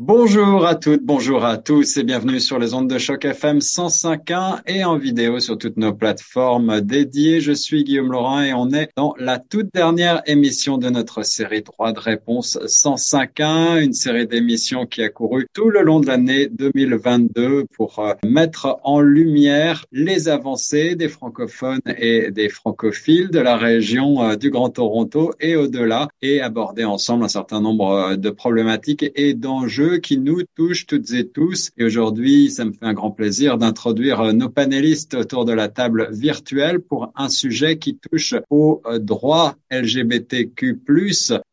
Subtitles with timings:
[0.00, 4.60] Bonjour à toutes, bonjour à tous et bienvenue sur les ondes de choc FM 105.1
[4.68, 7.40] et en vidéo sur toutes nos plateformes dédiées.
[7.40, 11.62] Je suis Guillaume Laurent et on est dans la toute dernière émission de notre série
[11.62, 16.46] droit de réponse 105.1, une série d'émissions qui a couru tout le long de l'année
[16.46, 23.56] 2022 pour euh, mettre en lumière les avancées des francophones et des francophiles de la
[23.56, 28.30] région euh, du Grand Toronto et au-delà et aborder ensemble un certain nombre euh, de
[28.30, 31.70] problématiques et d'enjeux qui nous touche toutes et tous.
[31.78, 35.68] Et aujourd'hui, ça me fait un grand plaisir d'introduire euh, nos panélistes autour de la
[35.68, 40.78] table virtuelle pour un sujet qui touche aux euh, droits LGBTQ+,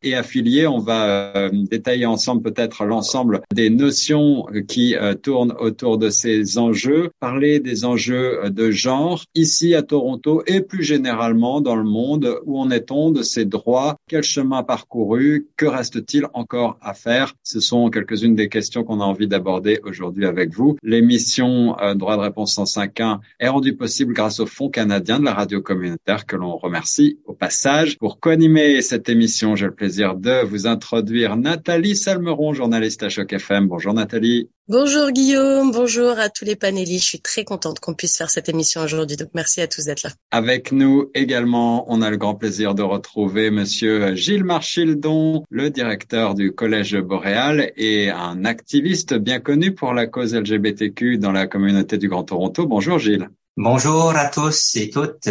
[0.02, 0.66] et affiliés.
[0.66, 7.10] On va euh, détailler ensemble peut-être l'ensemble des notions qui tournent autour de ces enjeux,
[7.20, 12.40] parler des enjeux de genre ici à Toronto et plus généralement dans le monde.
[12.44, 13.95] Où en est-on de ces droits?
[14.08, 15.48] Quel chemin parcouru?
[15.56, 17.34] Que reste-t-il encore à faire?
[17.42, 20.76] Ce sont quelques-unes une des questions qu'on a envie d'aborder aujourd'hui avec vous.
[20.84, 25.34] L'émission euh, Droit de réponse 105.1 est rendue possible grâce au Fonds canadien de la
[25.34, 27.98] radio communautaire que l'on remercie au passage.
[27.98, 33.32] Pour co-animer cette émission, j'ai le plaisir de vous introduire Nathalie Salmeron, journaliste à Choc
[33.32, 33.66] FM.
[33.66, 34.48] Bonjour Nathalie.
[34.68, 37.04] Bonjour Guillaume, bonjour à tous les panélistes.
[37.04, 39.16] Je suis très contente qu'on puisse faire cette émission aujourd'hui.
[39.16, 40.10] Donc merci à tous d'être là.
[40.32, 46.34] Avec nous également, on a le grand plaisir de retrouver monsieur Gilles Marchildon, le directeur
[46.34, 51.96] du Collège Boréal et un activiste bien connu pour la cause LGBTQ dans la communauté
[51.96, 52.66] du Grand Toronto.
[52.66, 53.28] Bonjour Gilles.
[53.56, 55.28] Bonjour à tous et toutes.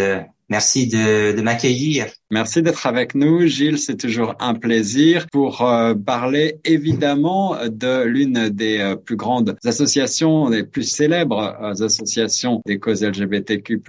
[0.49, 2.05] Merci de, m'accueillir.
[2.29, 3.79] Merci d'être avec nous, Gilles.
[3.79, 10.49] C'est toujours un plaisir pour euh, parler évidemment de l'une des euh, plus grandes associations,
[10.51, 13.81] des plus célèbres euh, associations des causes LGBTQ+.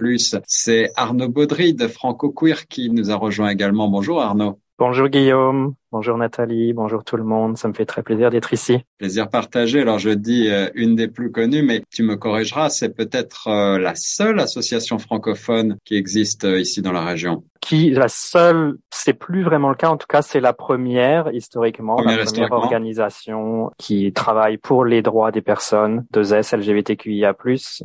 [0.47, 3.87] C'est Arnaud Baudry de Franco Queer qui nous a rejoint également.
[3.87, 4.59] Bonjour Arnaud.
[4.79, 7.57] Bonjour Guillaume, bonjour Nathalie, bonjour tout le monde.
[7.57, 8.77] Ça me fait très plaisir d'être ici.
[8.99, 9.81] Plaisir partagé.
[9.81, 13.79] Alors je dis euh, une des plus connues, mais tu me corrigeras, c'est peut-être euh,
[13.79, 17.43] la seule association francophone qui existe euh, ici dans la région.
[17.59, 19.89] Qui la seule, c'est plus vraiment le cas.
[19.89, 25.31] En tout cas, c'est la première historiquement, la première organisation qui travaille pour les droits
[25.31, 27.35] des personnes de ZES LGBTQIA+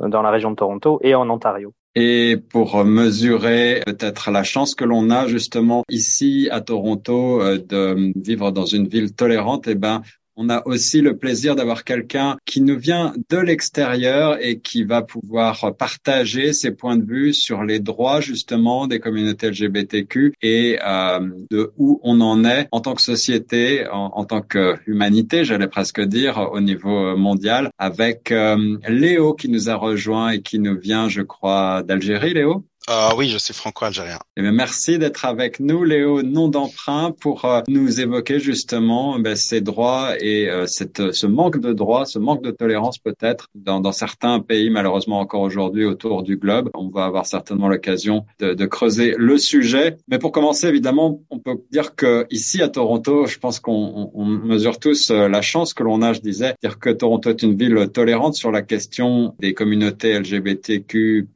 [0.09, 4.85] dans la région de Toronto et en Ontario et pour mesurer peut-être la chance que
[4.85, 10.03] l'on a justement ici à Toronto euh, de vivre dans une ville tolérante, eh ben
[10.37, 15.03] on a aussi le plaisir d'avoir quelqu'un qui nous vient de l'extérieur et qui va
[15.03, 21.21] pouvoir partager ses points de vue sur les droits justement des communautés LGBTQ et euh,
[21.51, 26.01] de où on en est en tant que société, en, tant que humanité, j'allais presque
[26.01, 31.09] dire, au niveau mondial, avec euh, Léo qui nous a rejoint et qui nous vient,
[31.09, 32.65] je crois, d'Algérie, Léo.
[32.93, 34.19] Uh, oui, je suis franco-algérien.
[34.37, 39.63] Eh merci d'être avec nous, Léo, nom d'emprunt, pour euh, nous évoquer justement ben, ces
[39.63, 43.93] droits et euh, cette, ce manque de droits, ce manque de tolérance peut-être dans, dans,
[43.93, 46.69] certains pays, malheureusement encore aujourd'hui autour du globe.
[46.75, 49.97] On va avoir certainement l'occasion de, de, creuser le sujet.
[50.09, 54.27] Mais pour commencer, évidemment, on peut dire que ici à Toronto, je pense qu'on on,
[54.27, 57.89] mesure tous la chance que l'on a, je disais, dire que Toronto est une ville
[57.91, 61.29] tolérante sur la question des communautés LGBTQ+.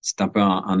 [0.00, 0.80] C'est un peu un, un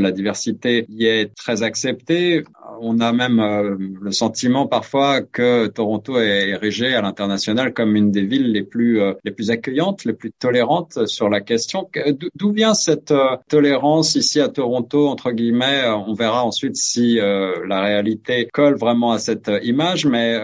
[0.00, 2.44] la diversité y est très acceptée.
[2.80, 8.10] On a même euh, le sentiment parfois que Toronto est érigé à l'international comme une
[8.10, 11.88] des villes les plus euh, les plus accueillantes, les plus tolérantes sur la question.
[12.34, 15.82] D'où vient cette euh, tolérance ici à Toronto entre guillemets?
[16.06, 20.38] On verra ensuite si la réalité colle vraiment à cette image, mais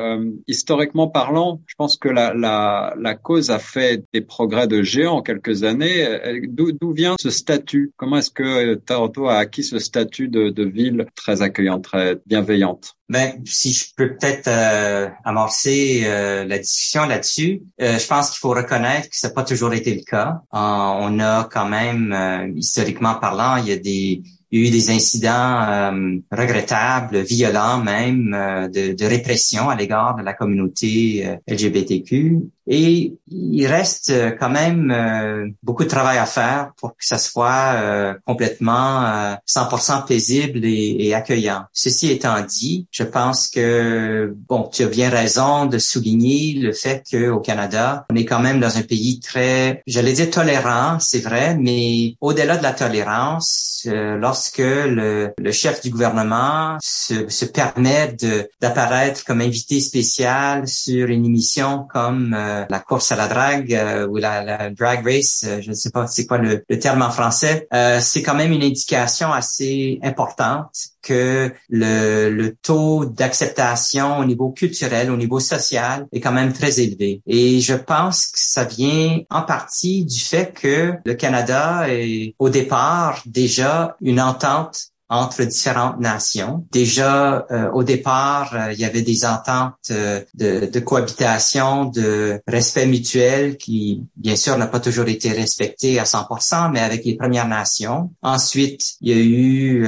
[0.47, 5.17] historiquement parlant, je pense que la, la, la cause a fait des progrès de géant
[5.17, 6.07] en quelques années.
[6.49, 7.93] D'où vient ce statut?
[7.97, 12.95] Comment est-ce que Toronto a acquis ce statut de, de ville très accueillante, très bienveillante.
[13.09, 18.39] Ben, si je peux peut-être euh, amorcer euh, la discussion là-dessus, euh, je pense qu'il
[18.39, 20.41] faut reconnaître que ça n'a pas toujours été le cas.
[20.53, 24.89] on a quand même, historiquement parlant, il y a des il y a eu des
[24.89, 25.93] incidents
[26.33, 28.31] regrettables, violents même,
[28.73, 32.39] de, de, répression à l'égard de la communauté LGBTQ.
[32.69, 39.37] Et il reste quand même beaucoup de travail à faire pour que ça soit complètement
[39.49, 41.65] 100% paisible et, et accueillant.
[41.73, 47.03] Ceci étant dit, je pense que bon, tu as bien raison de souligner le fait
[47.11, 51.57] qu'au Canada, on est quand même dans un pays très, j'allais dire tolérant, c'est vrai,
[51.57, 58.17] mais au-delà de la tolérance, euh, lorsque le, le, chef du gouvernement se, se permet
[58.61, 64.07] d'apparaître comme invité spécial sur une émission comme euh, la course à la drague euh,
[64.07, 67.11] ou la, la, drag race, je ne sais pas c'est quoi le, le, terme en
[67.11, 67.69] français,
[68.01, 70.71] c'est quand même une indication assez importante
[71.03, 76.81] que le, le taux d'acceptation au niveau culturel, au niveau social est quand même très
[76.81, 77.23] élevé.
[77.27, 82.51] Et je pense que ça vient en partie du fait que le Canada est au
[82.51, 86.67] départ déjà une entente entre différentes nations.
[86.71, 92.41] Déjà, euh, au départ, euh, il y avait des ententes euh, de, de, cohabitation, de
[92.47, 97.17] respect mutuel qui, bien sûr, n'a pas toujours été respecté à 100%, mais avec les
[97.17, 98.11] Premières Nations.
[98.23, 99.83] Ensuite, il y a eu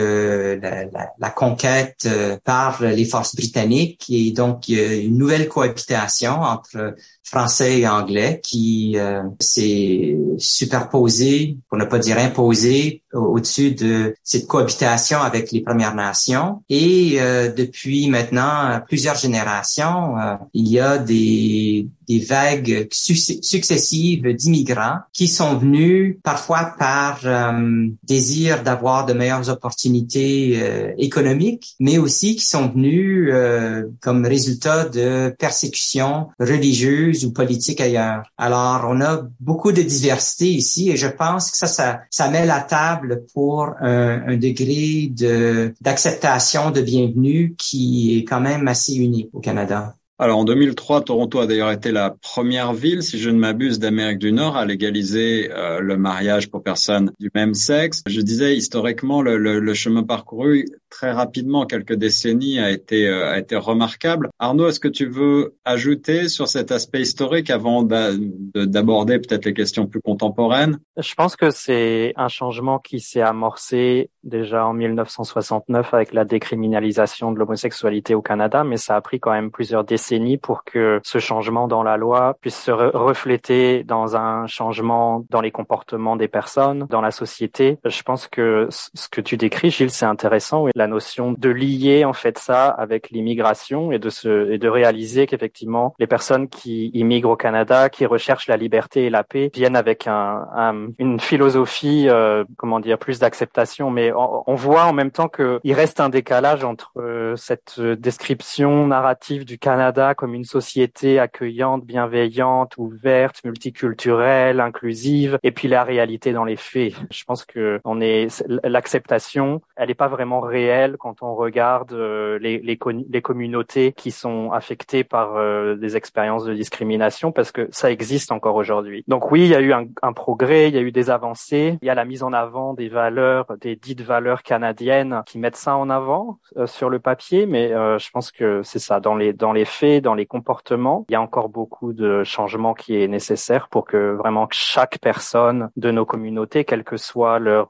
[0.60, 2.08] la, la, la, conquête
[2.44, 6.94] par les forces britanniques et donc il y a une nouvelle cohabitation entre
[7.24, 14.46] français et anglais qui euh, s'est superposé, pour ne pas dire imposé, au-dessus de cette
[14.46, 16.62] cohabitation avec les Premières Nations.
[16.68, 24.98] Et euh, depuis maintenant plusieurs générations, euh, il y a des, des vagues successives d'immigrants
[25.12, 32.34] qui sont venus parfois par euh, désir d'avoir de meilleures opportunités euh, économiques, mais aussi
[32.36, 38.22] qui sont venus euh, comme résultat de persécutions religieuses ou politiques ailleurs.
[38.38, 42.46] Alors, on a beaucoup de diversité ici et je pense que ça, ça, ça met
[42.46, 48.94] la table pour un, un degré de d'acceptation, de bienvenue qui est quand même assez
[48.94, 49.94] unique au Canada.
[50.20, 54.18] Alors en 2003, Toronto a d'ailleurs été la première ville, si je ne m'abuse, d'Amérique
[54.18, 58.02] du Nord à légaliser euh, le mariage pour personnes du même sexe.
[58.06, 63.30] Je disais historiquement, le, le, le chemin parcouru très rapidement, quelques décennies, a été euh,
[63.30, 64.28] a été remarquable.
[64.38, 69.86] Arnaud, est-ce que tu veux ajouter sur cet aspect historique avant d'aborder peut-être les questions
[69.86, 70.78] plus contemporaines?
[70.96, 77.32] Je pense que c'est un changement qui s'est amorcé déjà en 1969 avec la décriminalisation
[77.32, 81.18] de l'homosexualité au Canada, mais ça a pris quand même plusieurs décennies pour que ce
[81.18, 86.86] changement dans la loi puisse se refléter dans un changement dans les comportements des personnes,
[86.90, 87.78] dans la société.
[87.84, 90.66] Je pense que ce que tu décris, Gilles, c'est intéressant.
[90.80, 95.26] La notion de lier en fait ça avec l'immigration et de se et de réaliser
[95.26, 99.76] qu'effectivement les personnes qui immigrent au Canada, qui recherchent la liberté et la paix, viennent
[99.76, 103.90] avec un, une philosophie, euh, comment dire, plus d'acceptation.
[103.90, 109.44] Mais on, voit en même temps qu'il reste un décalage entre euh, cette description narrative
[109.44, 116.44] du Canada comme une société accueillante, bienveillante, ouverte, multiculturelle, inclusive, et puis la réalité dans
[116.44, 116.94] les faits.
[117.10, 122.38] Je pense que on est l'acceptation, elle n'est pas vraiment réelle quand on regarde euh,
[122.38, 128.32] les, communautés qui sont affectées par euh, des expériences de discrimination, parce que ça existe
[128.32, 129.04] encore aujourd'hui.
[129.08, 131.86] Donc oui, il y a eu un, progrès, il y a eu des avancées, il
[131.86, 135.76] y a la mise en avant des valeurs, des dites valeurs canadiennes qui mettent ça
[135.76, 139.52] en avant euh, sur le papier, mais je pense que c'est ça dans les dans
[139.52, 141.04] les faits dans les comportements.
[141.08, 145.70] Il y a encore beaucoup de changements qui est nécessaire pour que vraiment chaque personne
[145.76, 147.68] de nos communautés, quelles que soient leur,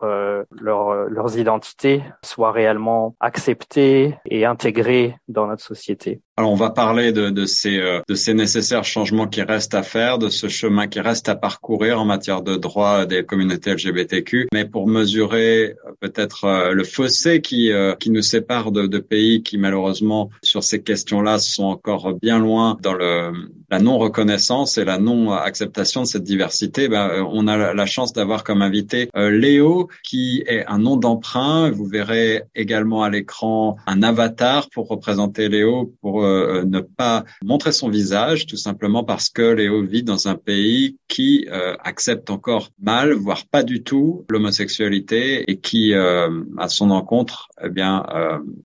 [0.50, 2.89] leur, leurs identités, soit réellement
[3.20, 6.20] acceptée et intégrée dans notre société.
[6.36, 9.82] Alors on va parler de, de, ces, euh, de ces nécessaires changements qui restent à
[9.82, 14.48] faire, de ce chemin qui reste à parcourir en matière de droits des communautés LGBTQ.
[14.54, 19.42] Mais pour mesurer euh, peut-être euh, le fossé qui, qui nous sépare de, de, pays
[19.42, 23.32] qui malheureusement sur ces questions-là sont encore bien loin dans le,
[23.70, 28.62] la non-reconnaissance et la non-acceptation de cette diversité, ben, on a la chance d'avoir comme
[28.62, 31.70] invité Léo qui est un nom d'emprunt.
[31.70, 37.72] Vous verrez également à l'écran un avatar pour représenter Léo pour euh, ne pas montrer
[37.72, 42.70] son visage, tout simplement parce que Léo vit dans un pays qui euh, accepte encore
[42.80, 48.04] mal, voire pas du tout, l'homosexualité et qui, euh, à son encontre, eh bien,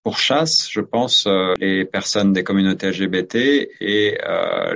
[0.04, 1.28] pourchasse, je pense,
[1.60, 3.36] les personnes des communautés LGBT
[3.82, 4.18] et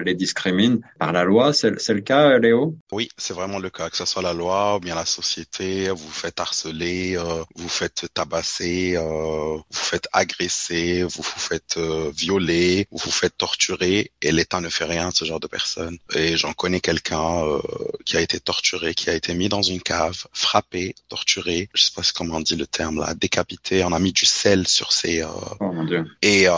[0.03, 1.53] les discrimine par la loi.
[1.53, 2.75] C'est le cas, Léo?
[2.91, 5.89] Oui, c'est vraiment le cas, que ce soit la loi ou bien la société.
[5.89, 7.17] Vous vous faites harceler,
[7.55, 11.79] vous faites tabasser, vous faites agresser, vous vous faites
[12.15, 15.97] violer, vous vous faites torturer et l'État ne fait rien de ce genre de personnes.
[16.13, 17.61] Et j'en connais quelqu'un euh,
[18.05, 21.91] qui a été torturé, qui a été mis dans une cave, frappé, torturé, je sais
[21.95, 25.21] pas comment on dit le terme là, décapité, on a mis du sel sur ses...
[25.21, 25.27] Euh,
[25.59, 26.05] oh mon Dieu.
[26.21, 26.53] Et euh,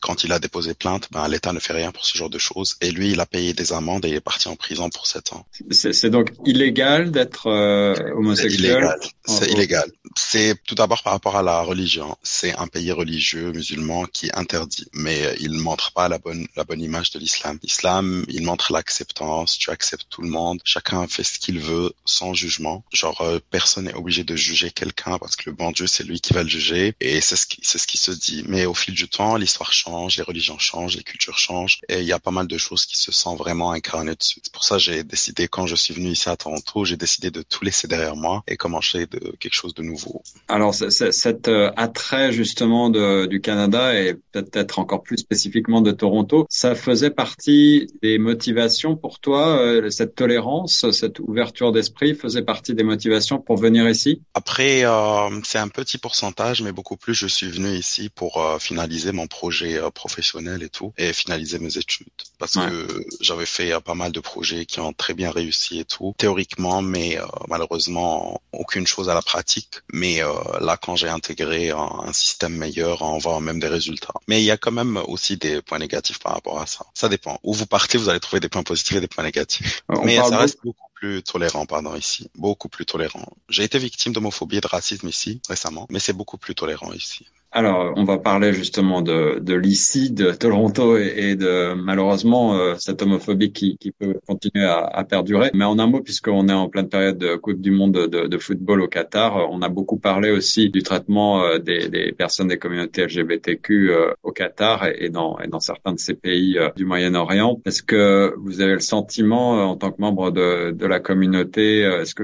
[0.00, 2.69] quand il a déposé plainte, ben l'État ne fait rien pour ce genre de choses.
[2.80, 5.32] Et lui, il a payé des amendes et il est parti en prison pour sept
[5.32, 5.46] ans.
[5.70, 8.88] C'est donc illégal d'être euh, homosexuel?
[9.26, 9.90] C'est illégal.
[10.16, 12.16] C'est tout d'abord par rapport à la religion.
[12.22, 16.64] C'est un pays religieux musulman qui interdit, mais euh, il montre pas la bonne la
[16.64, 17.58] bonne image de l'islam.
[17.62, 19.58] L'islam, il montre l'acceptance.
[19.58, 20.60] Tu acceptes tout le monde.
[20.64, 22.84] Chacun fait ce qu'il veut sans jugement.
[22.92, 26.20] Genre euh, personne n'est obligé de juger quelqu'un parce que le bon Dieu c'est lui
[26.20, 28.44] qui va le juger et c'est ce qui c'est ce qui se dit.
[28.46, 32.06] Mais au fil du temps, l'histoire change, les religions changent, les cultures changent et il
[32.06, 34.40] y a pas mal de choses qui se sont vraiment incarnées dessus.
[34.42, 37.30] C'est pour ça que j'ai décidé quand je suis venu ici à Toronto, j'ai décidé
[37.30, 40.22] de tout laisser derrière moi et commencer de quelque chose de nouveau.
[40.48, 46.46] Alors cet euh, attrait justement de, du Canada et peut-être encore plus spécifiquement de Toronto,
[46.48, 52.74] ça faisait partie des motivations pour toi, euh, cette tolérance, cette ouverture d'esprit faisait partie
[52.74, 54.22] des motivations pour venir ici?
[54.34, 59.12] Après, euh, c'est un petit pourcentage, mais beaucoup plus, je suis venu ici pour finaliser
[59.12, 62.08] mon projet professionnel et tout, et finaliser mes études.
[62.38, 66.14] Parce que j'avais fait pas mal de projets qui ont très bien réussi et tout,
[66.18, 69.80] théoriquement, mais malheureusement, aucune chose à la pratique.
[69.92, 70.20] Mais
[70.60, 74.14] là, quand j'ai intégré un, un système meilleur, on voit même des résultats.
[74.28, 76.86] Mais il y a quand même aussi des points négatifs par rapport à ça.
[76.94, 77.38] Ça dépend.
[77.42, 79.82] Où vous partez, vous allez trouver des points positifs et des points négatifs.
[80.04, 82.30] Mais ça reste beaucoup plus tolérant, pardon, ici.
[82.34, 83.26] Beaucoup plus tolérant.
[83.48, 87.26] J'ai été victime d'homophobie et de racisme ici, récemment, mais c'est beaucoup plus tolérant ici.
[87.52, 93.02] Alors, on va parler justement de, de l'ICI, de Toronto et, de malheureusement euh, cette
[93.02, 95.50] homophobie qui, qui peut continuer à, à, perdurer.
[95.52, 98.38] Mais en un mot, puisqu'on est en pleine période de Coupe du Monde de, de,
[98.38, 102.58] football au Qatar, on a beaucoup parlé aussi du traitement euh, des, des, personnes des
[102.58, 107.60] communautés LGBTQ euh, au Qatar et, dans, et dans certains de ces pays du Moyen-Orient.
[107.66, 112.14] Est-ce que vous avez le sentiment, en tant que membre de, de la communauté, est-ce
[112.14, 112.22] que,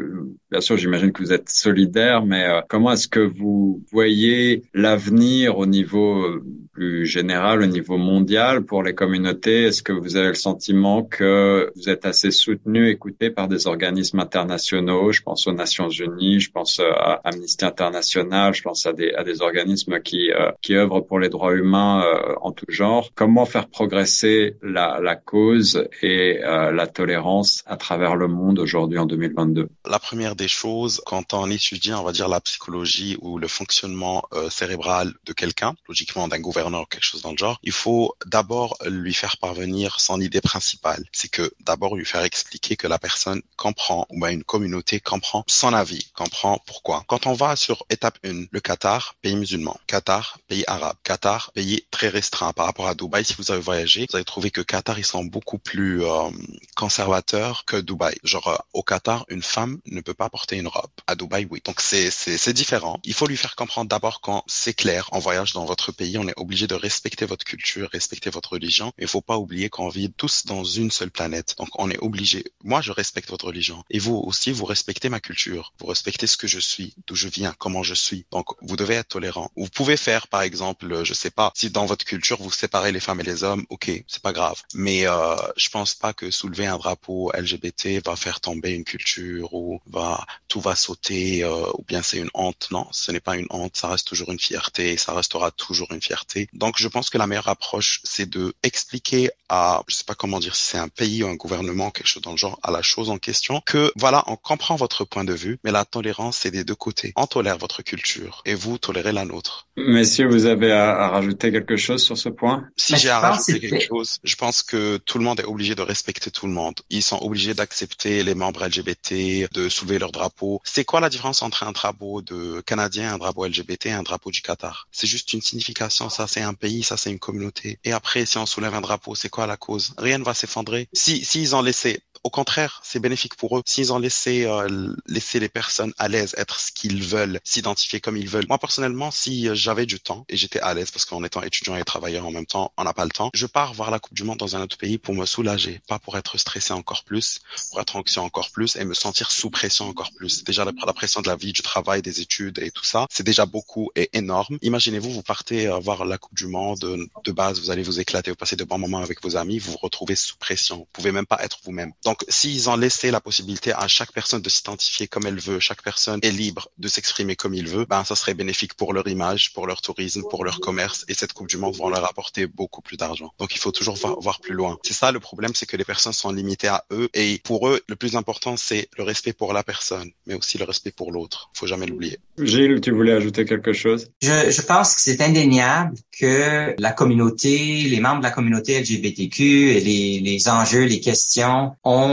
[0.53, 5.67] bien sûr, j'imagine que vous êtes solidaire, mais comment est-ce que vous voyez l'avenir au
[5.67, 9.65] niveau euh, plus général, au niveau mondial pour les communautés?
[9.65, 14.21] Est-ce que vous avez le sentiment que vous êtes assez soutenu, écouté par des organismes
[14.21, 15.13] internationaux?
[15.13, 20.01] Je pense aux Nations Unies, je pense à Amnesty International, je pense à des, organismes
[20.01, 23.11] qui, euh, œuvrent pour les droits humains euh, en tout genre.
[23.15, 29.69] Comment faire progresser la cause et la tolérance à travers le monde aujourd'hui en 2022
[29.89, 34.25] La première des choses, quand on étudie, on va dire, la psychologie ou le fonctionnement
[34.51, 39.15] cérébral de quelqu'un, logiquement d'un gouverneur, quelque chose dans le genre, il faut d'abord lui
[39.15, 41.05] faire parvenir son idée principale.
[41.13, 45.45] C'est que d'abord lui faire expliquer que la personne comprend, ou bien une communauté comprend
[45.47, 47.05] son avis, comprend pourquoi.
[47.09, 51.85] Quand on va sur étape 1, le Qatar, pays musulman, Qatar, pays arabe, Qatar, pays
[51.91, 53.25] très restreint par rapport à Dubaï.
[53.25, 56.31] Si vous avez voyagé, vous allez trouver que Qatar, ils sont beaucoup plus euh,
[56.77, 58.17] conservateurs que Dubaï.
[58.23, 60.91] Genre, euh, au Qatar, une femme ne peut pas porter une robe.
[61.07, 61.61] À Dubaï, oui.
[61.65, 62.99] Donc c'est différent.
[63.05, 66.29] Il faut lui faire comprendre d'abord quand c'est clair en voyage dans votre pays, on
[66.29, 68.93] est obligé de respecter votre culture, respecter votre religion.
[68.99, 71.55] Il faut pas oublier qu'on vit tous dans une seule planète.
[71.59, 72.45] Donc on est obligé.
[72.65, 73.83] Moi, je respecte votre religion.
[73.91, 75.73] Et vous aussi, vous respectez ma culture.
[75.79, 78.27] Vous respectez ce que je suis, d'où je viens, comment je suis.
[78.31, 79.51] Donc vous devez être tolérant.
[79.57, 83.01] Vous pouvez faire, par exemple, je sais pas, si dans votre culture vous séparez les
[83.01, 84.63] femmes et les hommes, ok, c'est pas grave.
[84.75, 89.55] Mais euh, je pense pas que soulever un drapeau LGBT va faire tomber une culture
[89.55, 92.69] ou va tout va sauter euh, ou bien c'est une honte.
[92.71, 93.77] Non, ce n'est pas une honte.
[93.77, 96.49] Ça reste toujours une fierté et ça restera toujours une fierté.
[96.53, 100.41] Donc je pense que la meilleure approche, c'est de expliquer à, je sais pas comment
[100.41, 102.83] dire, si c'est un pays ou un gouvernement, quelque chose dans le genre, à la
[102.83, 106.51] chose en question, que voilà, on comprend votre point de vue, mais la tolérance, c'est
[106.51, 107.13] des deux côtés.
[107.17, 109.67] On tolère votre culture et vous tolérez la nôtre.
[109.77, 112.69] Messieurs, vous avez à, rajouter quelque chose sur ce point?
[112.77, 115.83] Si j'ai à rajouter quelque chose, je pense que tout le monde est obligé de
[115.83, 116.75] respecter tout le monde.
[116.91, 120.61] Ils sont obligés d'accepter les membres LGBT, de soulever leur drapeau.
[120.65, 124.31] C'est quoi la différence entre un drapeau de Canadien, un drapeau LGBT et un drapeau
[124.31, 124.76] du Qatar?
[124.91, 126.09] C'est juste une signification.
[126.09, 127.79] Ça, c'est un pays, ça, c'est une communauté.
[127.85, 129.95] Et après, si on soulève un drapeau, c'est quoi la cause?
[129.99, 130.89] Rien ne va s'effondrer.
[130.93, 133.63] Si s'ils ont laissé au contraire, c'est bénéfique pour eux.
[133.67, 138.17] S'ils ont laissé euh, laisser les personnes à l'aise être ce qu'ils veulent, s'identifier comme
[138.17, 138.47] ils veulent.
[138.49, 141.85] Moi personnellement, si j'avais du temps et j'étais à l'aise parce qu'en étant étudiant et
[141.85, 144.25] travailleur en même temps, on n'a pas le temps, je pars voir la Coupe du
[144.25, 147.81] Monde dans un autre pays pour me soulager, pas pour être stressé encore plus, pour
[147.81, 150.43] être anxieux encore plus et me sentir sous pression encore plus.
[150.43, 153.47] Déjà la, pression de la vie, du travail, des études et tout ça, c'est déjà
[153.47, 154.59] beaucoup et énorme.
[154.63, 156.81] Imaginez-vous, vous partez euh, voir la Coupe du Monde
[157.25, 159.71] de base, vous allez vous éclater, vous passez de bons moments avec vos amis, vous
[159.71, 161.93] vous retrouvez sous pression, vous pouvez même pas être vous-même.
[162.29, 166.21] S'ils ont laissé la possibilité à chaque personne de s'identifier comme elle veut, chaque personne
[166.23, 169.67] est libre de s'exprimer comme il veut, ben ça serait bénéfique pour leur image, pour
[169.67, 172.97] leur tourisme, pour leur commerce et cette Coupe du Monde va leur apporter beaucoup plus
[172.97, 173.33] d'argent.
[173.39, 174.79] Donc il faut toujours voir, plus loin.
[174.83, 177.81] C'est ça le problème, c'est que les personnes sont limitées à eux et pour eux
[177.89, 181.51] le plus important c'est le respect pour la personne, mais aussi le respect pour l'autre.
[181.55, 182.19] Faut jamais l'oublier.
[182.39, 184.11] Gilles, tu voulais ajouter quelque chose?
[184.23, 189.71] Je, je pense que c'est indéniable que la communauté, les membres de la communauté LGBTQ
[189.71, 192.06] et les, les enjeux, les questions ont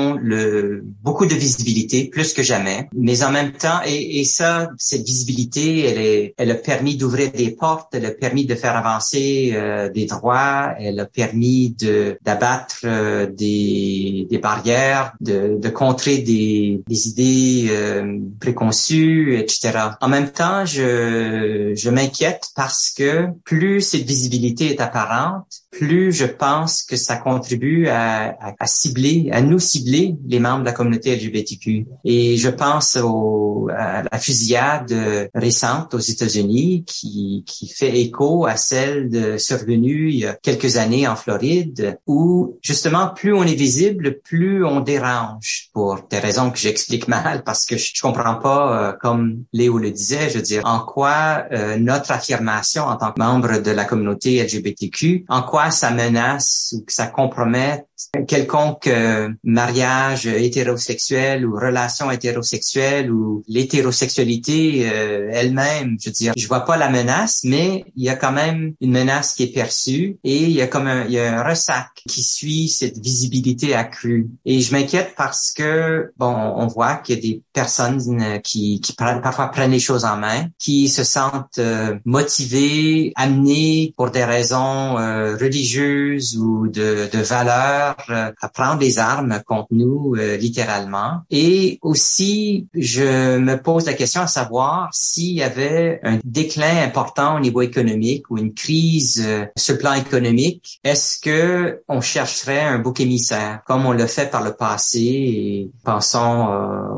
[1.02, 2.90] beaucoup de visibilité plus que jamais.
[2.94, 7.32] Mais en même temps, et, et ça, cette visibilité, elle est, elle a permis d'ouvrir
[7.32, 12.18] des portes, elle a permis de faire avancer euh, des droits, elle a permis de
[12.24, 19.80] d'abattre euh, des, des barrières, de, de contrer des, des idées euh, préconçues, etc.
[20.02, 26.26] En même temps, je, je m'inquiète parce que plus cette visibilité est apparente, plus je
[26.26, 31.16] pense que ça contribue à, à, cibler, à nous cibler les membres de la communauté
[31.16, 31.86] LGBTQ.
[32.06, 34.94] Et je pense au, à la fusillade
[35.34, 40.78] récente aux États-Unis qui, qui fait écho à celle de, survenue il y a quelques
[40.78, 46.52] années en Floride, où justement plus on est visible, plus on dérange pour des raisons
[46.52, 50.38] que j'explique mal parce que je, je comprends pas, euh, comme Léo le disait, je
[50.38, 55.26] veux dire, en quoi euh, notre affirmation en tant que membre de la communauté LGBTQ,
[55.30, 57.86] en quoi ça menace ou que ça compromet
[58.28, 66.48] quelconque euh, mariage hétérosexuel ou relation hétérosexuelle ou l'hétérosexualité euh, elle-même, je veux dire, je
[66.48, 70.18] vois pas la menace, mais il y a quand même une menace qui est perçue
[70.24, 73.74] et il y a comme un, il y a un ressac qui suit cette visibilité
[73.74, 74.30] accrue.
[74.46, 78.82] Et je m'inquiète parce que bon, on voit qu'il y a des personnes euh, qui,
[78.82, 81.60] qui parfois prennent les choses en main, qui se sentent
[82.06, 89.42] motivées, amenées pour des raisons religieuses ou de, de valeurs euh, à prendre les armes
[89.46, 91.22] contre nous, euh, littéralement.
[91.30, 97.38] Et aussi, je me pose la question à savoir s'il y avait un déclin important
[97.38, 102.62] au niveau économique ou une crise euh, sur le plan économique, est-ce que on chercherait
[102.62, 106.48] un bouc émissaire comme on l'a fait par le passé et pensons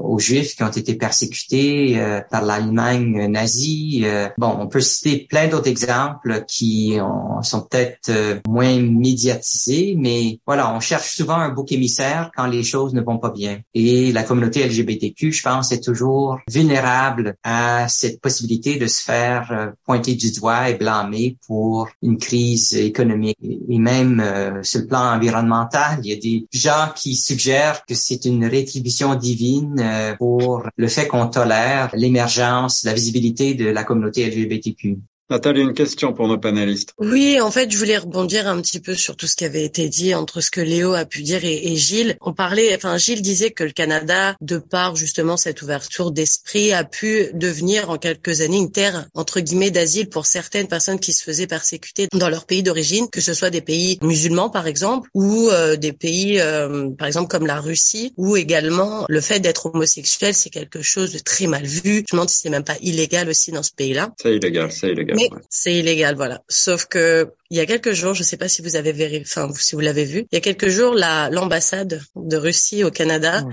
[0.03, 1.99] aux Juifs qui ont été persécutés
[2.29, 4.05] par l'Allemagne nazie.
[4.37, 6.97] bon, on peut citer plein d'autres exemples qui
[7.41, 8.11] sont peut-être
[8.47, 13.17] moins médiatisés, mais voilà, on cherche souvent un bouc émissaire quand les choses ne vont
[13.17, 13.59] pas bien.
[13.73, 19.51] Et la communauté LGBTQ, je pense, est toujours vulnérable à cette possibilité de se faire
[19.51, 23.37] euh, pointer du doigt et blâmer pour une crise économique.
[23.41, 27.95] Et même euh, sur le plan environnemental, il y a des gens qui suggèrent que
[27.95, 33.83] c'est une rétribution divine euh, pour le fait qu'on tolère l'émergence, la visibilité de la
[33.83, 34.97] communauté LGBTQ.
[35.27, 36.93] Nathalie, une question pour nos panélistes.
[36.99, 39.89] Oui, en fait, je voulais rebondir un petit peu sur tout ce qui avait été
[39.89, 42.15] dit entre ce que Léo a pu dire et, Gilles.
[42.21, 46.83] On parlait, enfin, Gilles disait que le Canada, de par justement cette ouverture d'esprit, a
[46.83, 51.23] pu devenir en quelques années une terre entre guillemets d'asile pour certaines personnes qui se
[51.23, 55.49] faisaient persécuter dans leur pays d'origine, que ce soit des pays musulmans par exemple, ou
[55.49, 60.35] euh, des pays, euh, par exemple comme la Russie, où également le fait d'être homosexuel
[60.35, 61.81] c'est quelque chose de très mal vu.
[61.83, 64.11] Je me demande si c'est même pas illégal aussi dans ce pays-là.
[64.21, 65.14] C'est illégal, c'est illégal.
[65.15, 66.43] Mais c'est illégal, voilà.
[66.47, 69.23] Sauf que il y a quelques jours, je ne sais pas si vous avez vérifié,
[69.25, 72.91] enfin si vous l'avez vu, il y a quelques jours, la l'ambassade de Russie au
[72.91, 73.43] Canada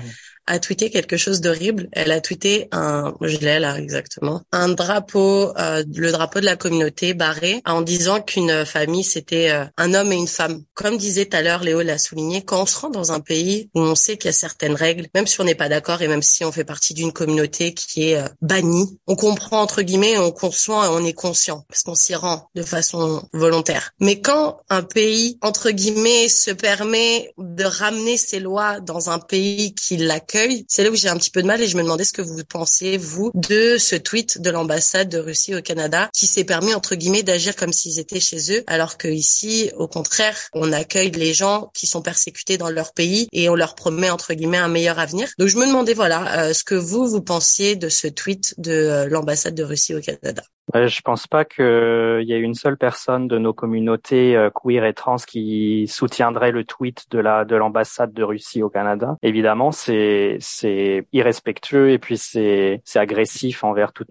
[0.46, 1.88] a tweeté quelque chose d'horrible.
[1.92, 6.56] Elle a tweeté un, je l'ai là exactement, un drapeau, euh, le drapeau de la
[6.56, 10.62] communauté barré, en disant qu'une famille c'était euh, un homme et une femme.
[10.74, 13.70] Comme disait tout à l'heure Léo l'a souligné, quand on se rend dans un pays
[13.74, 16.08] où on sait qu'il y a certaines règles, même si on n'est pas d'accord et
[16.08, 20.18] même si on fait partie d'une communauté qui est euh, bannie, on comprend entre guillemets,
[20.18, 23.92] on conçoit et on est conscient parce qu'on s'y rend de façon volontaire.
[24.00, 29.74] Mais quand un pays entre guillemets se permet de ramener ses lois dans un pays
[29.74, 30.31] qui l'accueille
[30.68, 32.22] c'est là où j'ai un petit peu de mal et je me demandais ce que
[32.22, 36.74] vous pensez, vous, de ce tweet de l'ambassade de Russie au Canada qui s'est permis,
[36.74, 41.10] entre guillemets, d'agir comme s'ils étaient chez eux, alors que ici, au contraire, on accueille
[41.10, 44.68] les gens qui sont persécutés dans leur pays et on leur promet, entre guillemets, un
[44.68, 45.28] meilleur avenir.
[45.38, 48.72] Donc je me demandais, voilà, euh, ce que vous, vous pensiez de ce tweet de
[48.72, 50.42] euh, l'ambassade de Russie au Canada.
[50.74, 54.94] Je pense pas qu'il y ait une seule personne de nos communautés euh, queer et
[54.94, 59.16] trans qui soutiendrait le tweet de la de l'ambassade de Russie au Canada.
[59.22, 64.10] Évidemment, c'est c'est irrespectueux et puis c'est c'est agressif envers toute,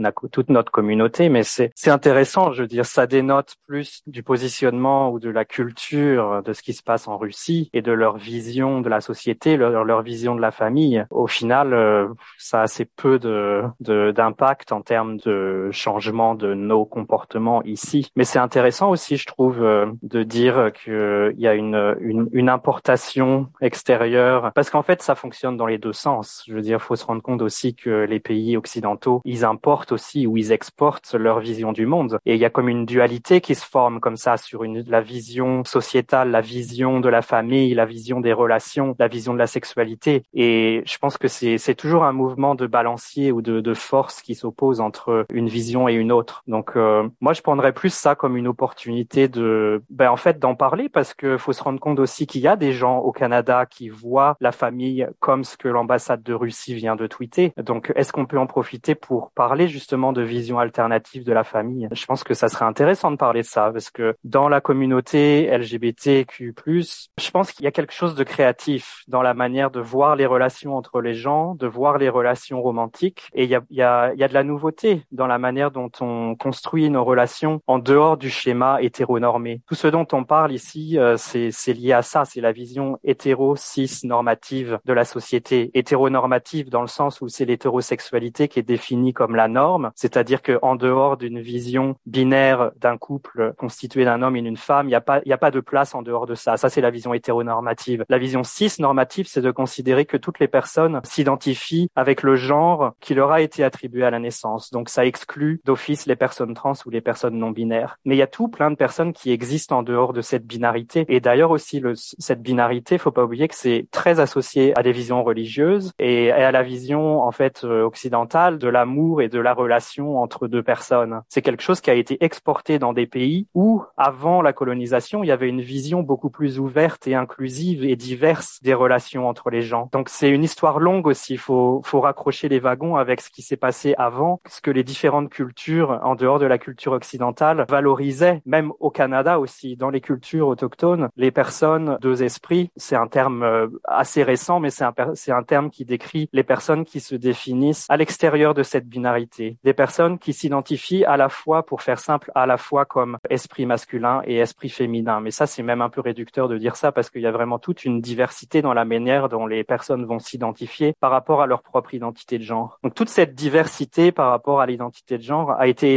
[0.49, 2.51] notre communauté, mais c'est c'est intéressant.
[2.51, 6.73] Je veux dire, ça dénote plus du positionnement ou de la culture de ce qui
[6.73, 10.41] se passe en Russie et de leur vision de la société, leur leur vision de
[10.41, 11.05] la famille.
[11.09, 16.85] Au final, euh, ça a assez peu de d'impact en termes de changement de nos
[16.85, 18.11] comportements ici.
[18.15, 22.49] Mais c'est intéressant aussi, je trouve, euh, de dire qu'il y a une, une, une,
[22.49, 26.43] importation extérieure, parce qu'en fait, ça fonctionne dans les deux sens.
[26.47, 30.27] Je veux dire, faut se rendre compte aussi que les pays occidentaux, ils importent aussi
[30.27, 32.19] ou ils exportent leur vision du monde.
[32.25, 35.01] Et il y a comme une dualité qui se forme comme ça sur une, la
[35.01, 39.47] vision sociétale, la vision de la famille, la vision des relations, la vision de la
[39.47, 40.23] sexualité.
[40.33, 44.35] Et je pense que c'est toujours un mouvement de balancier ou de, de force qui
[44.35, 46.30] s'oppose entre une vision et une autre.
[46.47, 50.55] Donc euh, moi, je prendrais plus ça comme une opportunité de, ben en fait, d'en
[50.55, 53.65] parler parce que faut se rendre compte aussi qu'il y a des gens au Canada
[53.65, 57.53] qui voient la famille comme ce que l'ambassade de Russie vient de tweeter.
[57.57, 61.87] Donc est-ce qu'on peut en profiter pour parler justement de vision alternative de la famille?
[61.91, 65.49] Je pense que ça serait intéressant de parler de ça parce que dans la communauté
[65.55, 70.15] LGBTQ+, je pense qu'il y a quelque chose de créatif dans la manière de voir
[70.15, 73.23] les relations entre les gens, de voir les relations romantiques.
[73.33, 75.91] Et il y a, y, a, y a de la nouveauté dans la manière dont
[75.99, 79.61] on construit nos relations en dehors du schéma hétéronormé.
[79.67, 82.25] Tout ce dont on parle ici, euh, c'est lié à ça.
[82.25, 85.71] C'est la vision hétéro-cis normative de la société.
[85.73, 89.91] Hétéronormative dans le sens où c'est l'hétérosexualité qui est définie comme la norme.
[89.95, 94.87] C'est-à-dire que en dehors d'une vision binaire d'un couple constitué d'un homme et d'une femme,
[94.87, 96.57] il n'y a pas, a pas de place en dehors de ça.
[96.57, 98.05] Ça, c'est la vision hétéronormative.
[98.09, 102.93] La vision cis normative, c'est de considérer que toutes les personnes s'identifient avec le genre
[102.99, 104.71] qui leur a été attribué à la naissance.
[104.71, 107.97] Donc, ça exclut d'office les personnes trans ou les personnes non binaires.
[108.05, 111.05] Mais il y a tout plein de personnes qui existent en dehors de cette binarité.
[111.07, 114.91] Et d'ailleurs aussi, le, cette binarité, faut pas oublier que c'est très associé à des
[114.91, 119.53] visions religieuses et à la vision, en fait, euh, occidentale de l'amour et de la
[119.53, 121.21] relation entre deux personnes.
[121.29, 125.27] C'est quelque chose qui a été exporté dans des pays où, avant la colonisation, il
[125.27, 129.61] y avait une vision beaucoup plus ouverte et inclusive et diverse des relations entre les
[129.61, 129.89] gens.
[129.93, 131.37] Donc c'est une histoire longue aussi.
[131.37, 135.29] Faut, faut raccrocher les wagons avec ce qui s'est passé avant, ce que les différentes
[135.29, 140.47] cultures, en dehors de la culture occidentale, valorisaient, même au Canada aussi, dans les cultures
[140.47, 142.71] autochtones, les personnes, deux esprits.
[142.75, 146.43] C'est un terme euh, assez récent, mais c'est un, c'est un terme qui décrit les
[146.43, 149.57] personnes qui se définissent à l'extérieur de cette binarité.
[149.63, 153.65] Des personnes qui s'identifient à la fois, pour faire simple, à la fois comme esprit
[153.65, 155.19] masculin et esprit féminin.
[155.19, 157.59] Mais ça, c'est même un peu réducteur de dire ça parce qu'il y a vraiment
[157.59, 161.61] toute une diversité dans la manière dont les personnes vont s'identifier par rapport à leur
[161.61, 162.79] propre identité de genre.
[162.83, 165.90] Donc toute cette diversité par rapport à l'identité de genre a été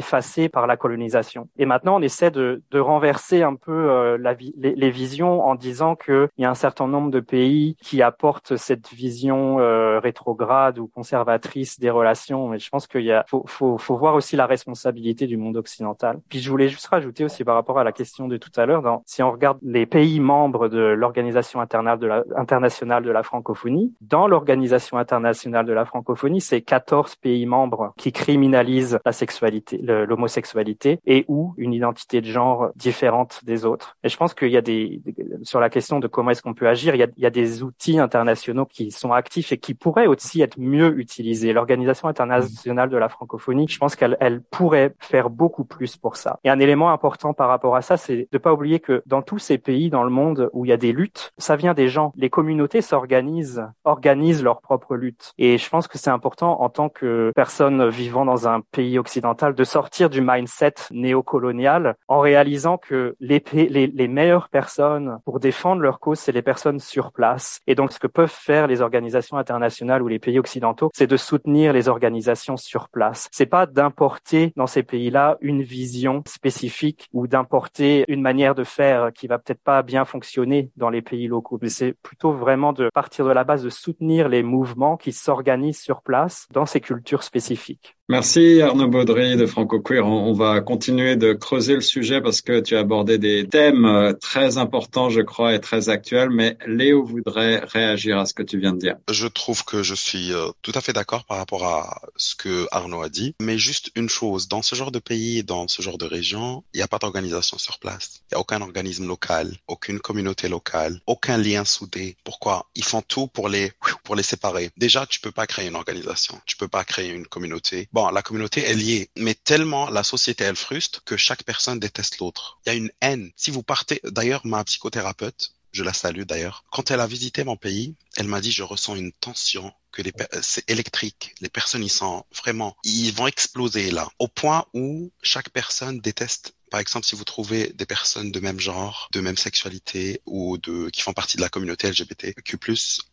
[0.53, 1.49] par la colonisation.
[1.59, 5.55] Et maintenant, on essaie de, de renverser un peu euh, la les, les, visions en
[5.55, 10.79] disant qu'il y a un certain nombre de pays qui apportent cette vision euh, rétrograde
[10.79, 12.49] ou conservatrice des relations.
[12.49, 16.21] Mais je pense qu'il faut, faut, faut voir aussi la responsabilité du monde occidental.
[16.29, 18.83] Puis je voulais juste rajouter aussi par rapport à la question de tout à l'heure,
[19.07, 25.67] si on regarde les pays membres de l'Organisation internationale de la francophonie, dans l'Organisation internationale
[25.67, 31.73] de la francophonie, c'est 14 pays membres qui criminalisent la sexualité, l'homosexualité et ou une
[31.73, 33.97] identité de genre différente des autres.
[34.05, 35.03] Et je pense qu'il y a des,
[35.43, 37.31] sur la question de comment est-ce qu'on peut agir, il y, a, il y a
[37.31, 41.53] des outils internationaux qui sont actifs et qui pourraient aussi être mieux utilisés.
[41.53, 46.39] L'Organisation internationale de la francophonie, je pense qu'elle elle pourrait faire beaucoup plus pour ça.
[46.45, 49.39] Et un élément important par rapport à ça, c'est de pas oublier que dans tous
[49.39, 52.13] ces pays dans le monde où il y a des luttes, ça vient des gens.
[52.17, 55.33] Les communautés s'organisent, organisent leur propre lutte.
[55.39, 59.55] Et je pense que c'est important en tant que personne vivant dans un pays occidental
[59.55, 65.83] de sortir du mindset néocolonial en réalisant que les, les, les meilleures personnes pour défendre
[65.83, 67.59] leur cause, c'est les personnes sur place.
[67.67, 71.17] Et donc, ce que peuvent faire les organisations internationales ou les pays occidentaux, c'est de
[71.17, 73.29] soutenir les organisations sur place.
[73.33, 79.13] C'est pas d'importer dans ces pays-là une vision spécifique ou d'importer une manière de faire
[79.13, 81.59] qui va peut-être pas bien fonctionner dans les pays locaux.
[81.61, 85.81] Mais c'est plutôt vraiment de partir de la base de soutenir les mouvements qui s'organisent
[85.81, 87.97] sur place dans ces cultures spécifiques.
[88.11, 90.07] Merci Arnaud Baudry de Franco Queer.
[90.07, 94.13] On va continuer de creuser le sujet parce que tu as abordé des thèmes euh,
[94.13, 96.29] très importants, je crois, et très actuels.
[96.29, 98.97] Mais Léo voudrait réagir à ce que tu viens de dire.
[99.11, 102.67] Je trouve que je suis euh, tout à fait d'accord par rapport à ce que
[102.71, 103.35] Arnaud a dit.
[103.41, 106.77] Mais juste une chose, dans ce genre de pays, dans ce genre de région, il
[106.77, 108.21] n'y a pas d'organisation sur place.
[108.25, 112.19] Il n'y a aucun organisme local, aucune communauté locale, aucun lien soudé.
[112.23, 112.67] Pourquoi?
[112.75, 114.69] Ils font tout pour les pour les séparer.
[114.77, 118.23] Déjà, tu peux pas créer une organisation, tu peux pas créer une communauté bon, la
[118.23, 122.59] communauté est liée, mais tellement la société elle frustre que chaque personne déteste l'autre.
[122.67, 123.31] Il y a une haine.
[123.37, 126.65] Si vous partez, d'ailleurs, ma psychothérapeute, je la salue d'ailleurs.
[126.71, 130.13] Quand elle a visité mon pays, elle m'a dit je ressens une tension que les
[130.43, 131.35] c'est électrique.
[131.41, 136.55] Les personnes ils sont vraiment ils vont exploser là au point où chaque personne déteste
[136.75, 140.59] Par exemple, si vous trouvez des personnes de même genre, de même sexualité ou
[140.93, 142.59] qui font partie de la communauté LGBTQ+,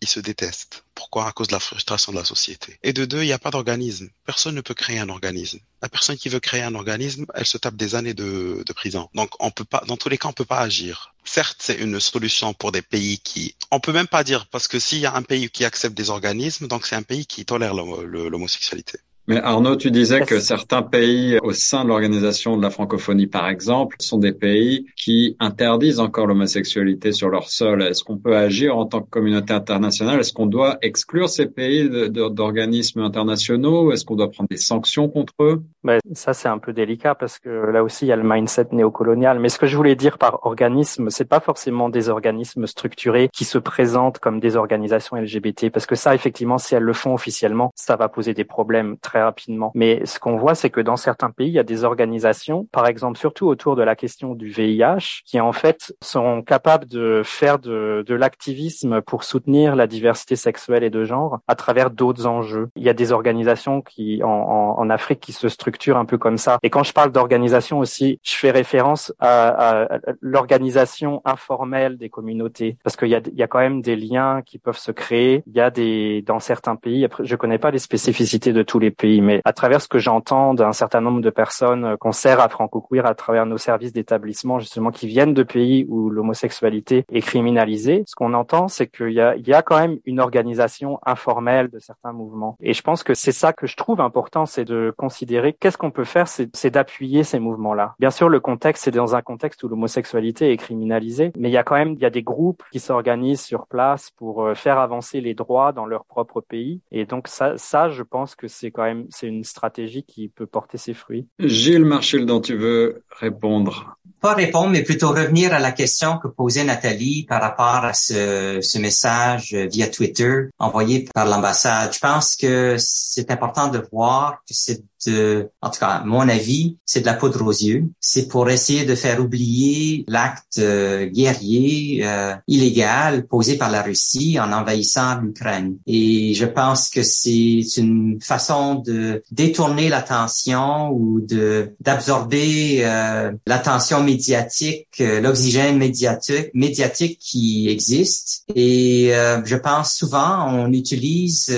[0.01, 0.83] ils se détestent.
[0.95, 1.27] Pourquoi?
[1.27, 2.79] À cause de la frustration de la société.
[2.81, 4.09] Et de deux, il n'y a pas d'organisme.
[4.25, 5.59] Personne ne peut créer un organisme.
[5.83, 9.09] La personne qui veut créer un organisme, elle se tape des années de, prison.
[9.13, 11.13] Donc, on peut pas, dans tous les cas, on peut pas agir.
[11.23, 14.79] Certes, c'est une solution pour des pays qui, on peut même pas dire, parce que
[14.79, 17.75] s'il y a un pays qui accepte des organismes, donc c'est un pays qui tolère
[17.75, 18.97] l'homosexualité.
[19.31, 23.47] Mais Arnaud, tu disais que certains pays au sein de l'organisation de la francophonie, par
[23.47, 27.81] exemple, sont des pays qui interdisent encore l'homosexualité sur leur sol.
[27.81, 30.19] Est-ce qu'on peut agir en tant que communauté internationale?
[30.19, 33.93] Est-ce qu'on doit exclure ces pays d'organismes internationaux?
[33.93, 35.63] Est-ce qu'on doit prendre des sanctions contre eux?
[35.85, 38.67] Ben, Ça, c'est un peu délicat parce que là aussi, il y a le mindset
[38.73, 39.39] néocolonial.
[39.39, 43.45] Mais ce que je voulais dire par organisme, c'est pas forcément des organismes structurés qui
[43.45, 47.71] se présentent comme des organisations LGBT, parce que ça, effectivement, si elles le font officiellement,
[47.75, 49.71] ça va poser des problèmes très rapidement.
[49.75, 52.87] Mais ce qu'on voit, c'est que dans certains pays, il y a des organisations, par
[52.87, 57.59] exemple surtout autour de la question du VIH, qui en fait sont capables de faire
[57.59, 62.69] de, de l'activisme pour soutenir la diversité sexuelle et de genre à travers d'autres enjeux.
[62.75, 64.29] Il y a des organisations qui en,
[64.77, 66.57] en, Afrique qui se structurent un peu comme ça.
[66.63, 72.77] Et quand je parle d'organisation aussi, je fais référence à, à l'organisation informelle des communautés,
[72.83, 75.43] parce qu'il y a, y a quand même des liens qui peuvent se créer.
[75.47, 77.05] Il y a des dans certains pays.
[77.05, 79.97] Après, je connais pas les spécificités de tous les pays mais à travers ce que
[79.97, 83.93] j'entends d'un certain nombre de personnes euh, qu'on sert à franco-queer à travers nos services
[83.93, 89.11] d'établissement, justement, qui viennent de pays où l'homosexualité est criminalisée, ce qu'on entend, c'est qu'il
[89.11, 92.55] y a, il y a quand même une organisation informelle de certains mouvements.
[92.61, 95.91] Et je pense que c'est ça que je trouve important, c'est de considérer qu'est-ce qu'on
[95.91, 97.95] peut faire, c'est d'appuyer ces mouvements-là.
[97.99, 101.57] Bien sûr, le contexte, c'est dans un contexte où l'homosexualité est criminalisée, mais il y
[101.57, 104.77] a quand même, il y a des groupes qui s'organisent sur place pour euh, faire
[104.77, 106.81] avancer les droits dans leur propre pays.
[106.91, 110.45] Et donc ça, ça, je pense que c'est quand même c'est une stratégie qui peut
[110.45, 111.27] porter ses fruits.
[111.39, 113.95] Gilles Marchil, dont tu veux répondre.
[114.19, 118.59] Pas répondre, mais plutôt revenir à la question que posait Nathalie par rapport à ce,
[118.61, 121.93] ce message via Twitter envoyé par l'ambassade.
[121.93, 127.01] Je pense que c'est important de voir que c'est en tout cas, mon avis, c'est
[127.01, 127.85] de la poudre aux yeux.
[127.99, 134.37] C'est pour essayer de faire oublier l'acte euh, guerrier euh, illégal posé par la Russie
[134.39, 135.77] en envahissant l'Ukraine.
[135.87, 144.03] Et je pense que c'est une façon de détourner l'attention ou de d'absorber euh, l'attention
[144.03, 148.43] médiatique, l'oxygène médiatique, médiatique qui existe.
[148.55, 149.11] Et
[149.45, 151.49] je pense souvent on utilise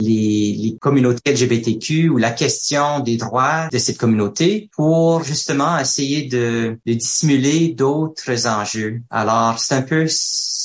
[0.00, 6.28] les, les communautés LGBTQ ou la question des droits de cette communauté pour justement essayer
[6.28, 9.02] de, dissimuler d'autres enjeux.
[9.10, 10.06] Alors, c'est un peu,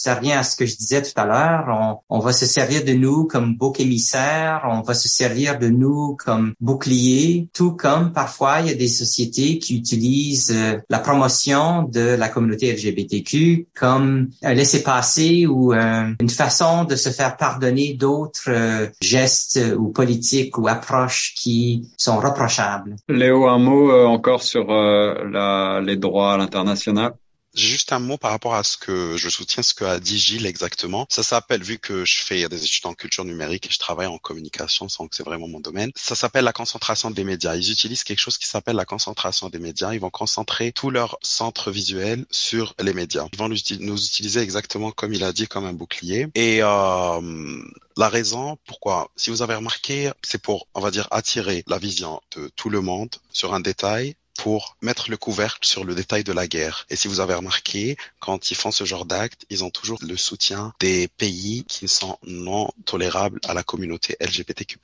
[0.02, 2.84] ça revient à ce que je disais tout à l'heure, on, on va se servir
[2.84, 8.14] de nous comme bouc émissaire, on va se servir de nous comme bouclier, tout comme
[8.14, 13.68] parfois il y a des sociétés qui utilisent euh, la promotion de la communauté LGBTQ
[13.76, 20.58] comme un laisser-passer ou une façon de se faire pardonner d'autres euh, gestes ou politiques
[20.58, 22.96] ou approches qui sont reprochable.
[23.10, 27.14] Léo, un mot euh, encore sur la, les droits à l'international
[27.58, 30.20] j'ai juste un mot par rapport à ce que je soutiens ce que a dit
[30.20, 31.08] Gilles exactement.
[31.10, 34.20] Ça s'appelle, vu que je fais des études en culture numérique et je travaille en
[34.20, 37.56] communication, sans que c'est vraiment mon domaine, ça s'appelle la concentration des médias.
[37.56, 39.94] Ils utilisent quelque chose qui s'appelle la concentration des médias.
[39.94, 43.26] Ils vont concentrer tout leur centre visuel sur les médias.
[43.34, 46.28] Ils vont nous utiliser exactement comme il a dit, comme un bouclier.
[46.36, 47.62] Et euh,
[47.98, 52.22] la raison pourquoi, si vous avez remarqué, c'est pour, on va dire, attirer la vision
[52.36, 54.16] de tout le monde sur un détail
[54.48, 56.86] pour mettre le couvercle sur le détail de la guerre.
[56.90, 60.16] Et si vous avez remarqué, quand ils font ce genre d'actes, ils ont toujours le
[60.16, 64.78] soutien des pays qui sont non tolérables à la communauté LGBTQ+.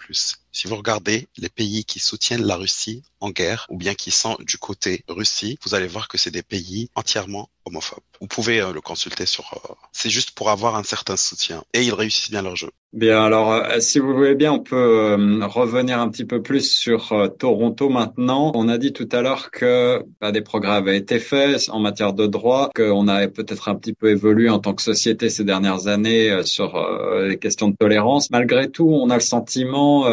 [0.56, 4.38] Si vous regardez les pays qui soutiennent la Russie en guerre ou bien qui sont
[4.39, 8.04] du côté Russie, vous allez voir que c'est des pays entièrement homophobes.
[8.22, 9.46] Vous pouvez euh, le consulter sur...
[9.54, 11.63] Euh, c'est juste pour avoir un certain soutien.
[11.74, 12.70] Et ils réussissent bien leur jeu.
[12.94, 17.13] Bien, alors euh, si vous voulez bien, on peut revenir un petit peu plus sur
[17.39, 18.52] Toronto maintenant.
[18.56, 22.13] On a dit tout à l'heure que bah, des progrès avaient été faits en matière
[22.13, 25.88] de droit, qu'on avait peut-être un petit peu évolué en tant que société ces dernières
[25.88, 26.78] années sur
[27.28, 28.30] les questions de tolérance.
[28.30, 30.06] Malgré tout, on a le sentiment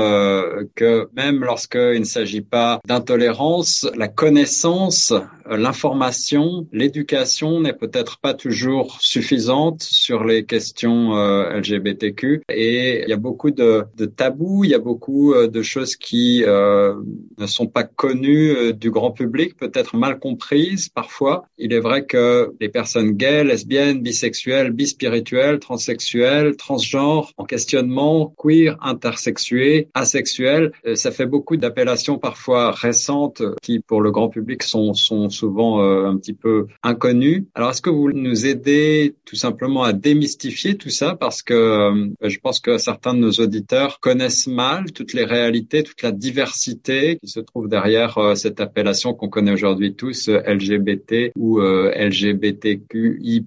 [0.75, 5.13] que même lorsqu'il ne s'agit pas d'intolérance, la connaissance,
[5.49, 13.13] l'information, l'éducation n'est peut-être pas toujours suffisante sur les questions euh, LGBTQ et il y
[13.13, 13.85] a beaucoup de,
[14.17, 16.95] tabous, il y a beaucoup euh, de choses qui euh,
[17.39, 21.45] ne sont pas connues du grand public, peut-être mal comprises parfois.
[21.59, 28.77] Il est vrai que les personnes gays, lesbiennes, bisexuelles, bispirituelles, transsexuelles, transgenres, en questionnement, queer,
[28.81, 34.93] intersexuées, asexuelles, homosexuel, ça fait beaucoup d'appellations parfois récentes qui, pour le grand public, sont,
[34.95, 37.47] sont souvent un petit peu inconnues.
[37.55, 41.15] Alors, est-ce que vous nous aidez tout simplement à démystifier tout ça?
[41.15, 46.03] Parce que je pense que certains de nos auditeurs connaissent mal toutes les réalités, toute
[46.03, 53.47] la diversité qui se trouve derrière cette appellation qu'on connaît aujourd'hui tous, LGBT ou LGBTQI+,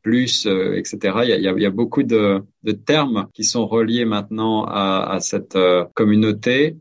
[0.76, 0.98] etc.
[1.24, 5.14] Il y a, il y a beaucoup de, de termes qui sont reliés maintenant à,
[5.14, 5.86] à cette euh,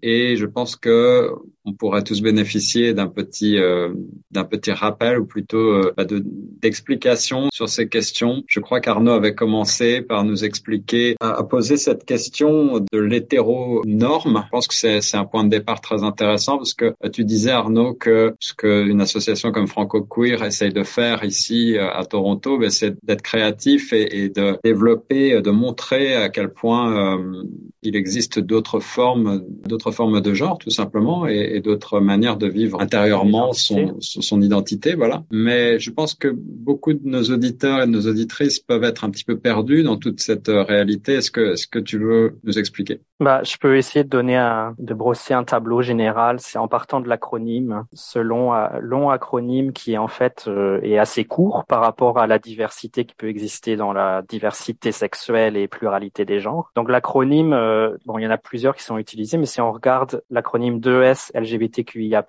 [0.03, 1.31] et je pense que
[1.65, 3.93] on pourrait tous bénéficier d'un petit euh,
[4.31, 8.43] d'un petit rappel ou plutôt euh, bah, de d'explications sur ces questions.
[8.47, 14.43] Je crois qu'Arnaud avait commencé par nous expliquer à, poser cette question de l'hétéro-norme.
[14.47, 17.51] Je pense que c'est c'est un point de départ très intéressant parce que tu disais
[17.51, 22.71] Arnaud que ce qu'une association comme Franco Queer essaye de faire ici à Toronto, ben,
[22.71, 27.45] c'est d'être créatif et, et, de développer, de montrer à quel point euh,
[27.83, 32.47] il existe d'autres formes, d'autres formes de genre, tout simplement, et, et d'autres manières de
[32.47, 35.25] vivre intérieurement son, son, identité, voilà.
[35.31, 39.11] Mais je pense que beaucoup de nos auditeurs et de nos auditrices peuvent être un
[39.11, 41.15] petit peu perdus dans toute cette euh, réalité.
[41.15, 43.01] Est-ce que, est-ce que tu veux nous expliquer?
[43.23, 46.41] Bah, je peux essayer de donner un, de brosser un tableau général.
[46.41, 50.81] C'est en partant de l'acronyme, ce long, euh, long acronyme qui est en fait euh,
[50.83, 55.57] est assez court par rapport à la diversité qui peut exister dans la diversité sexuelle
[55.57, 56.73] et pluralité des genres.
[56.75, 59.71] Donc l'acronyme euh, bon, il y en a plusieurs qui sont utilisés, mais si on
[59.71, 62.25] regarde l'acronyme 2S LGBTQIA+,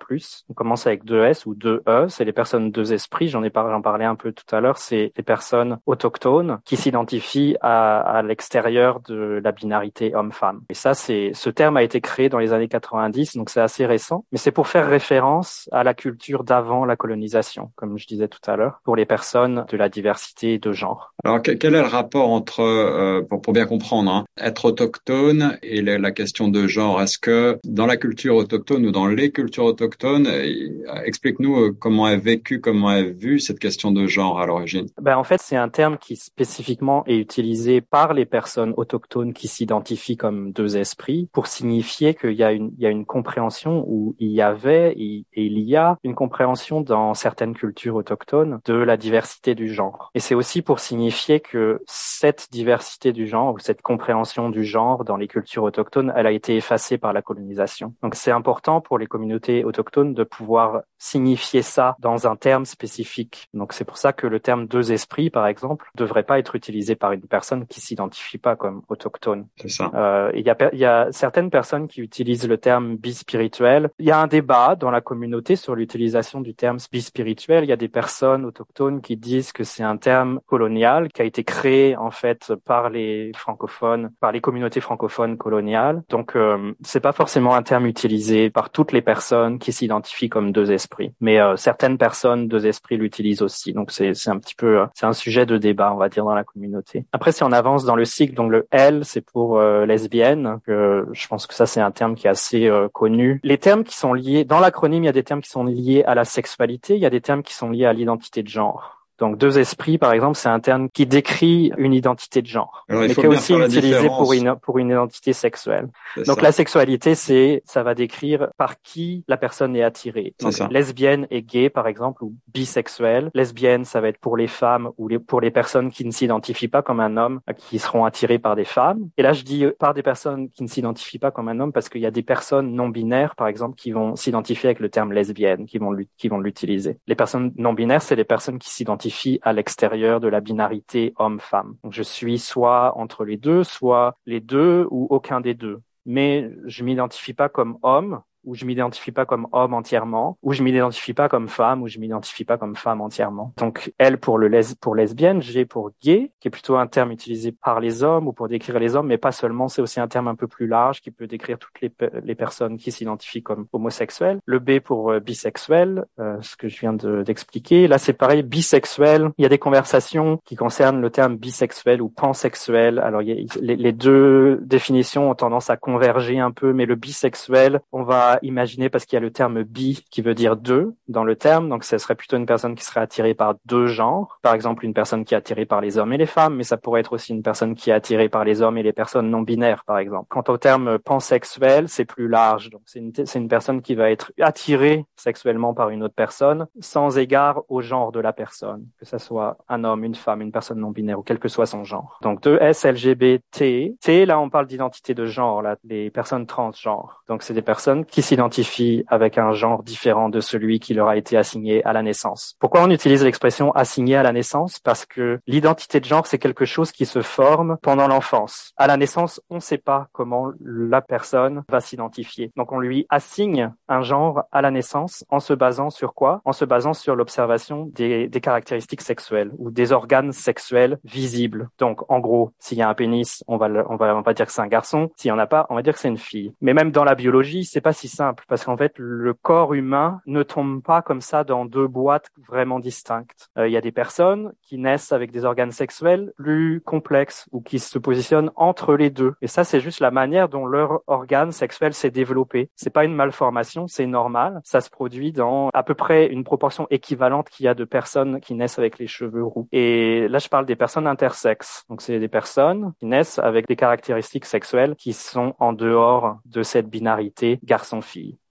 [0.48, 4.14] on commence avec 2S ou 2E, c'est les personnes deux esprits, j'en ai parlé, un
[4.14, 10.14] peu tout à l'heure, c'est les personnes autochtones qui s'identifient à, l'extérieur de la binarité
[10.14, 10.62] homme-femme.
[10.68, 13.86] Et ça, c'est ce terme a été créé dans les années 90, donc c'est assez
[13.86, 18.28] récent, mais c'est pour faire référence à la culture d'avant la colonisation, comme je disais
[18.28, 21.14] tout à l'heure, pour les personnes de la diversité de genre.
[21.24, 26.10] Alors quel est le rapport entre, euh, pour, bien comprendre, hein, être autochtone et la
[26.10, 27.00] question de genre?
[27.00, 32.08] Est-ce que dans la culture autochtone ou dans les cultures autochtones, euh, explique-nous euh, comment
[32.08, 34.86] est vécu, comment est vue cette question de genre à l'origine.
[35.00, 39.48] Ben en fait, c'est un terme qui spécifiquement est utilisé par les personnes autochtones qui
[39.48, 43.84] s'identifient comme deux esprits pour signifier qu'il y a une, il y a une compréhension
[43.86, 48.74] où il y avait et il y a une compréhension dans certaines cultures autochtones de
[48.74, 50.10] la diversité du genre.
[50.14, 55.04] Et c'est aussi pour signifier que cette diversité du genre ou cette compréhension du genre
[55.04, 57.94] dans les culture autochtone, elle a été effacée par la colonisation.
[58.02, 63.48] Donc c'est important pour les communautés autochtones de pouvoir signifier ça dans un terme spécifique.
[63.54, 66.96] Donc c'est pour ça que le terme deux esprits, par exemple, devrait pas être utilisé
[66.96, 69.46] par une personne qui s'identifie pas comme autochtone.
[69.60, 69.90] C'est ça.
[69.94, 73.90] Euh, il y a y a certaines personnes qui utilisent le terme bispirituel.
[73.98, 77.64] Il y a un débat dans la communauté sur l'utilisation du terme bispirituel.
[77.64, 81.24] Il y a des personnes autochtones qui disent que c'est un terme colonial qui a
[81.24, 86.02] été créé en fait par les francophones, par les communautés francophones coloniale.
[86.08, 90.72] Donc, euh, c'est pas forcément un terme utilisé par les personnes qui s'identifient comme deux
[90.72, 93.72] esprits, mais euh, certaines personnes deux esprits l'utilisent aussi.
[93.72, 96.24] Donc, c'est c'est un petit peu euh, c'est un sujet de débat, on va dire,
[96.24, 97.06] dans la communauté.
[97.12, 100.58] Après, si on avance dans le cycle, donc le L, c'est pour euh, lesbienne.
[100.66, 103.40] je pense que ça, c'est un terme qui est assez connu.
[103.42, 106.04] Les termes qui sont liés dans l'acronyme, il y a des termes qui sont liés
[106.06, 109.03] à la sexualité, il y a des termes qui sont liés à l'identité de genre.
[109.18, 113.14] Donc deux esprits, par exemple, c'est un terme qui décrit une identité de genre, mais
[113.14, 115.88] qui est aussi utilisé pour une pour une identité sexuelle.
[116.26, 120.34] Donc la sexualité, c'est ça va décrire par qui la personne est attirée.
[120.40, 123.30] Donc, lesbienne et gay, par exemple, ou bisexuelle.
[123.34, 126.68] Lesbienne, ça va être pour les femmes ou les, pour les personnes qui ne s'identifient
[126.68, 129.08] pas comme un homme, qui seront attirées par des femmes.
[129.16, 131.88] Et là, je dis par des personnes qui ne s'identifient pas comme un homme parce
[131.88, 135.12] qu'il y a des personnes non binaires, par exemple, qui vont s'identifier avec le terme
[135.12, 136.98] lesbienne, qui vont qui vont l'utiliser.
[137.06, 139.03] Les personnes non binaires, c'est les personnes qui s'identifient
[139.42, 141.76] à l'extérieur de la binarité homme-femme.
[141.90, 145.80] Je suis soit entre les deux, soit les deux ou aucun des deux.
[146.06, 150.62] Mais je m'identifie pas comme homme, où je m'identifie pas comme homme entièrement, où je
[150.62, 153.52] m'identifie pas comme femme, où je m'identifie pas comme femme entièrement.
[153.56, 157.10] Donc elle pour le les pour lesbienne, j'ai pour gay, qui est plutôt un terme
[157.10, 159.68] utilisé par les hommes ou pour décrire les hommes, mais pas seulement.
[159.68, 162.76] C'est aussi un terme un peu plus large qui peut décrire toutes les, les personnes
[162.76, 164.38] qui s'identifient comme homosexuels.
[164.44, 167.88] Le B pour euh, bisexuel, euh, ce que je viens d'expliquer.
[167.88, 169.30] Là c'est pareil, bisexuel.
[169.38, 172.98] Il y a des conversations qui concernent le terme bisexuel ou pansexuel.
[172.98, 178.02] Alors les, les deux définitions ont tendance à converger un peu, mais le bisexuel, on
[178.02, 181.36] va imaginer parce qu'il y a le terme bi qui veut dire deux dans le
[181.36, 184.38] terme, donc ce serait plutôt une personne qui serait attirée par deux genres.
[184.42, 186.76] Par exemple, une personne qui est attirée par les hommes et les femmes, mais ça
[186.76, 189.42] pourrait être aussi une personne qui est attirée par les hommes et les personnes non
[189.42, 190.26] binaires, par exemple.
[190.28, 192.70] Quant au terme pansexuel, c'est plus large.
[192.70, 196.66] Donc c'est une, c'est une personne qui va être attirée sexuellement par une autre personne
[196.80, 200.52] sans égard au genre de la personne, que ce soit un homme, une femme, une
[200.52, 202.18] personne non binaire ou quel que soit son genre.
[202.22, 207.22] Donc de S, LGBT, T, là on parle d'identité de genre, là, les personnes transgenres.
[207.28, 211.16] Donc c'est des personnes qui s'identifient avec un genre différent de celui qui leur a
[211.16, 212.56] été assigné à la naissance.
[212.58, 216.64] Pourquoi on utilise l'expression assigné à la naissance Parce que l'identité de genre, c'est quelque
[216.64, 218.72] chose qui se forme pendant l'enfance.
[218.76, 222.50] À la naissance, on ne sait pas comment la personne va s'identifier.
[222.56, 226.40] Donc on lui assigne un genre à la naissance en se basant sur quoi?
[226.44, 231.68] En se basant sur l'observation des, des caractéristiques sexuelles ou des organes sexuels visibles.
[231.78, 234.46] Donc en gros, s'il y a un pénis, on va, on va, on va dire
[234.46, 235.10] que c'est un garçon.
[235.16, 236.52] S'il y en a pas, on va dire que c'est une fille.
[236.60, 240.20] Mais même dans la biologie, c'est pas si simple parce qu'en fait, le corps humain
[240.26, 243.50] ne tombe pas comme ça dans deux boîtes vraiment distinctes.
[243.58, 247.60] Euh, il y a des personnes qui naissent avec des organes sexuels plus complexes ou
[247.60, 249.34] qui se positionnent entre les deux.
[249.42, 252.70] Et ça, c'est juste la manière dont leur organe sexuel s'est développé.
[252.76, 254.60] C'est pas une malformation, c'est normal.
[254.64, 258.40] Ça se produit dans à peu près une proportion équivalente qu'il y a de personnes
[258.40, 259.68] qui naissent avec les cheveux roux.
[259.72, 261.84] Et là, je parle des personnes intersexes.
[261.88, 266.62] Donc, c'est des personnes qui naissent avec des caractéristiques sexuelles qui sont en dehors de
[266.62, 267.58] cette binarité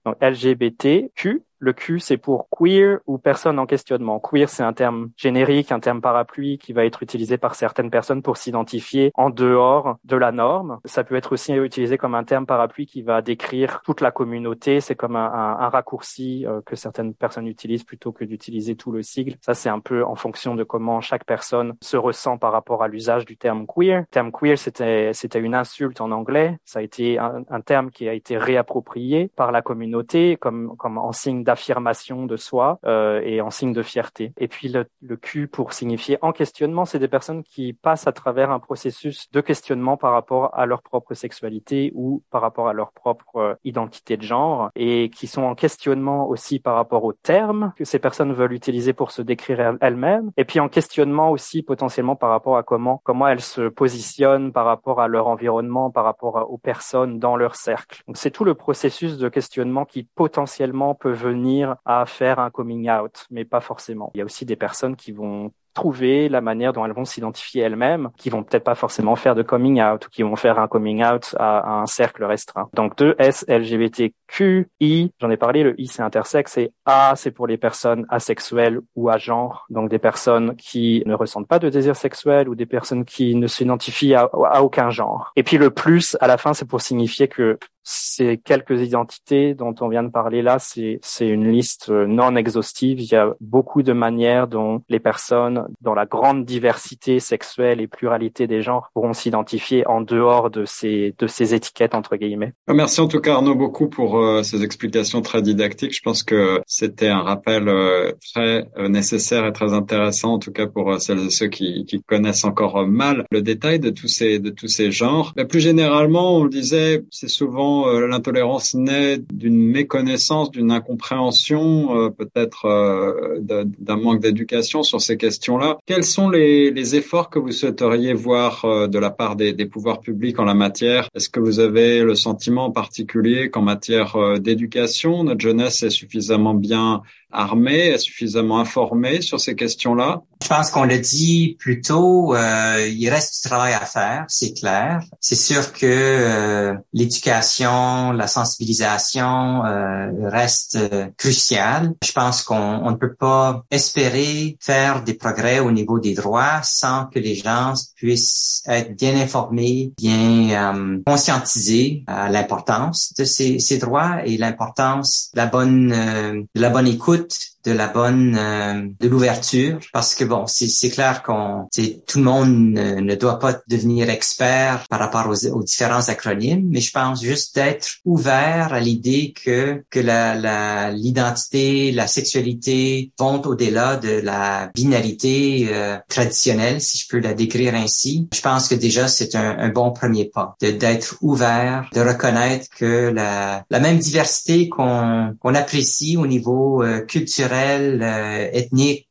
[0.04, 4.20] Donc, LGBTQ, le Q, c'est pour queer ou personne en questionnement.
[4.20, 8.22] Queer, c'est un terme générique, un terme parapluie qui va être utilisé par certaines personnes
[8.22, 10.78] pour s'identifier en dehors de la norme.
[10.84, 14.80] Ça peut être aussi utilisé comme un terme parapluie qui va décrire toute la communauté.
[14.80, 19.36] C'est comme un, raccourci euh, que certaines personnes utilisent plutôt que d'utiliser tout le sigle.
[19.40, 22.88] Ça, c'est un peu en fonction de comment chaque personne se ressent par rapport à
[22.88, 24.04] l'usage du terme queer.
[24.10, 26.58] Terme queer, c'était, c'était une insulte en anglais.
[26.64, 31.12] Ça a été un, terme qui a été réapproprié par la communauté comme, comme en
[31.12, 34.32] signe affirmation de soi euh, et en signe de fierté.
[34.36, 38.12] Et puis le, le Q pour signifier en questionnement, c'est des personnes qui passent à
[38.12, 42.72] travers un processus de questionnement par rapport à leur propre sexualité ou par rapport à
[42.72, 47.12] leur propre euh, identité de genre et qui sont en questionnement aussi par rapport aux
[47.12, 51.62] termes que ces personnes veulent utiliser pour se décrire elles-mêmes et puis en questionnement aussi
[51.62, 56.04] potentiellement par rapport à comment comment elles se positionnent par rapport à leur environnement, par
[56.04, 58.02] rapport aux personnes dans leur cercle.
[58.06, 61.43] Donc c'est tout le processus de questionnement qui potentiellement peut venir
[61.84, 64.10] à faire un coming out, mais pas forcément.
[64.14, 67.62] Il y a aussi des personnes qui vont trouver la manière dont elles vont s'identifier
[67.62, 70.68] elles-mêmes, qui vont peut-être pas forcément faire de coming out ou qui vont faire un
[70.68, 72.70] coming out à, un cercle restreint.
[72.74, 77.32] Donc deux S, LGBTQ, I, j'en ai parlé, le I c'est intersexe et A c'est
[77.32, 81.68] pour les personnes asexuelles ou à genre, donc des personnes qui ne ressentent pas de
[81.68, 85.32] désir sexuel ou des personnes qui ne s'identifient à, à aucun genre.
[85.34, 89.74] Et puis le plus à la fin c'est pour signifier que ces quelques identités dont
[89.80, 93.00] on vient de parler là, c'est, une liste euh, non exhaustive.
[93.00, 97.86] Il y a beaucoup de manières dont les personnes, dans la grande diversité sexuelle et
[97.86, 102.54] pluralité des genres, pourront s'identifier en dehors de ces, de ces étiquettes, entre guillemets.
[102.68, 105.94] Merci en tout cas Arnaud beaucoup pour euh, ces explications très didactiques.
[105.94, 110.66] Je pense que c'était un rappel euh, très nécessaire et très intéressant, en tout cas
[110.66, 114.50] pour celles et ceux qui, qui connaissent encore mal le détail de tous ces, de
[114.50, 115.32] tous ces genres.
[115.36, 121.96] Mais plus généralement, on le disait, c'est souvent euh, l'intolérance naît d'une méconnaissance, d'une incompréhension,
[121.96, 125.78] euh, peut-être euh, d'un manque d'éducation sur ces questions-là.
[125.86, 130.00] Quels sont les, les, efforts que vous souhaiteriez voir de la part des, des, pouvoirs
[130.00, 131.08] publics en la matière?
[131.14, 136.54] Est-ce que vous avez le sentiment en particulier qu'en matière d'éducation, notre jeunesse est suffisamment
[136.54, 137.02] bien
[137.34, 140.22] armée, suffisamment informée sur ces questions-là?
[140.42, 144.52] Je pense qu'on le dit plus tôt, euh, il reste du travail à faire, c'est
[144.52, 145.00] clair.
[145.18, 151.94] C'est sûr que euh, l'éducation, la sensibilisation euh, reste euh, cruciale.
[152.04, 157.06] Je pense qu'on ne peut pas espérer faire des progrès au niveau des droits sans
[157.06, 163.78] que les gens puissent être bien informés, bien euh, conscientisés à l'importance de ces, ces
[163.78, 169.08] droits et l'importance de la de la bonne écoute want de la bonne euh, de
[169.08, 171.68] l'ouverture parce que bon c'est c'est clair qu'on
[172.06, 176.92] tout le monde ne, doit pas devenir expert par rapport aux, différents acronymes mais je
[176.92, 184.20] pense juste d'être ouvert à l'idée que que la l'identité la, sexualité vont au-delà de
[184.20, 188.28] la binarité euh, traditionnelle si je peux la décrire ainsi.
[188.32, 193.10] Je pense que déjà c'est un, un, bon premier pas d'être ouvert de reconnaître que
[193.14, 198.50] la la même diversité qu'on qu'on apprécie au niveau euh, culturel, culturelles, euh,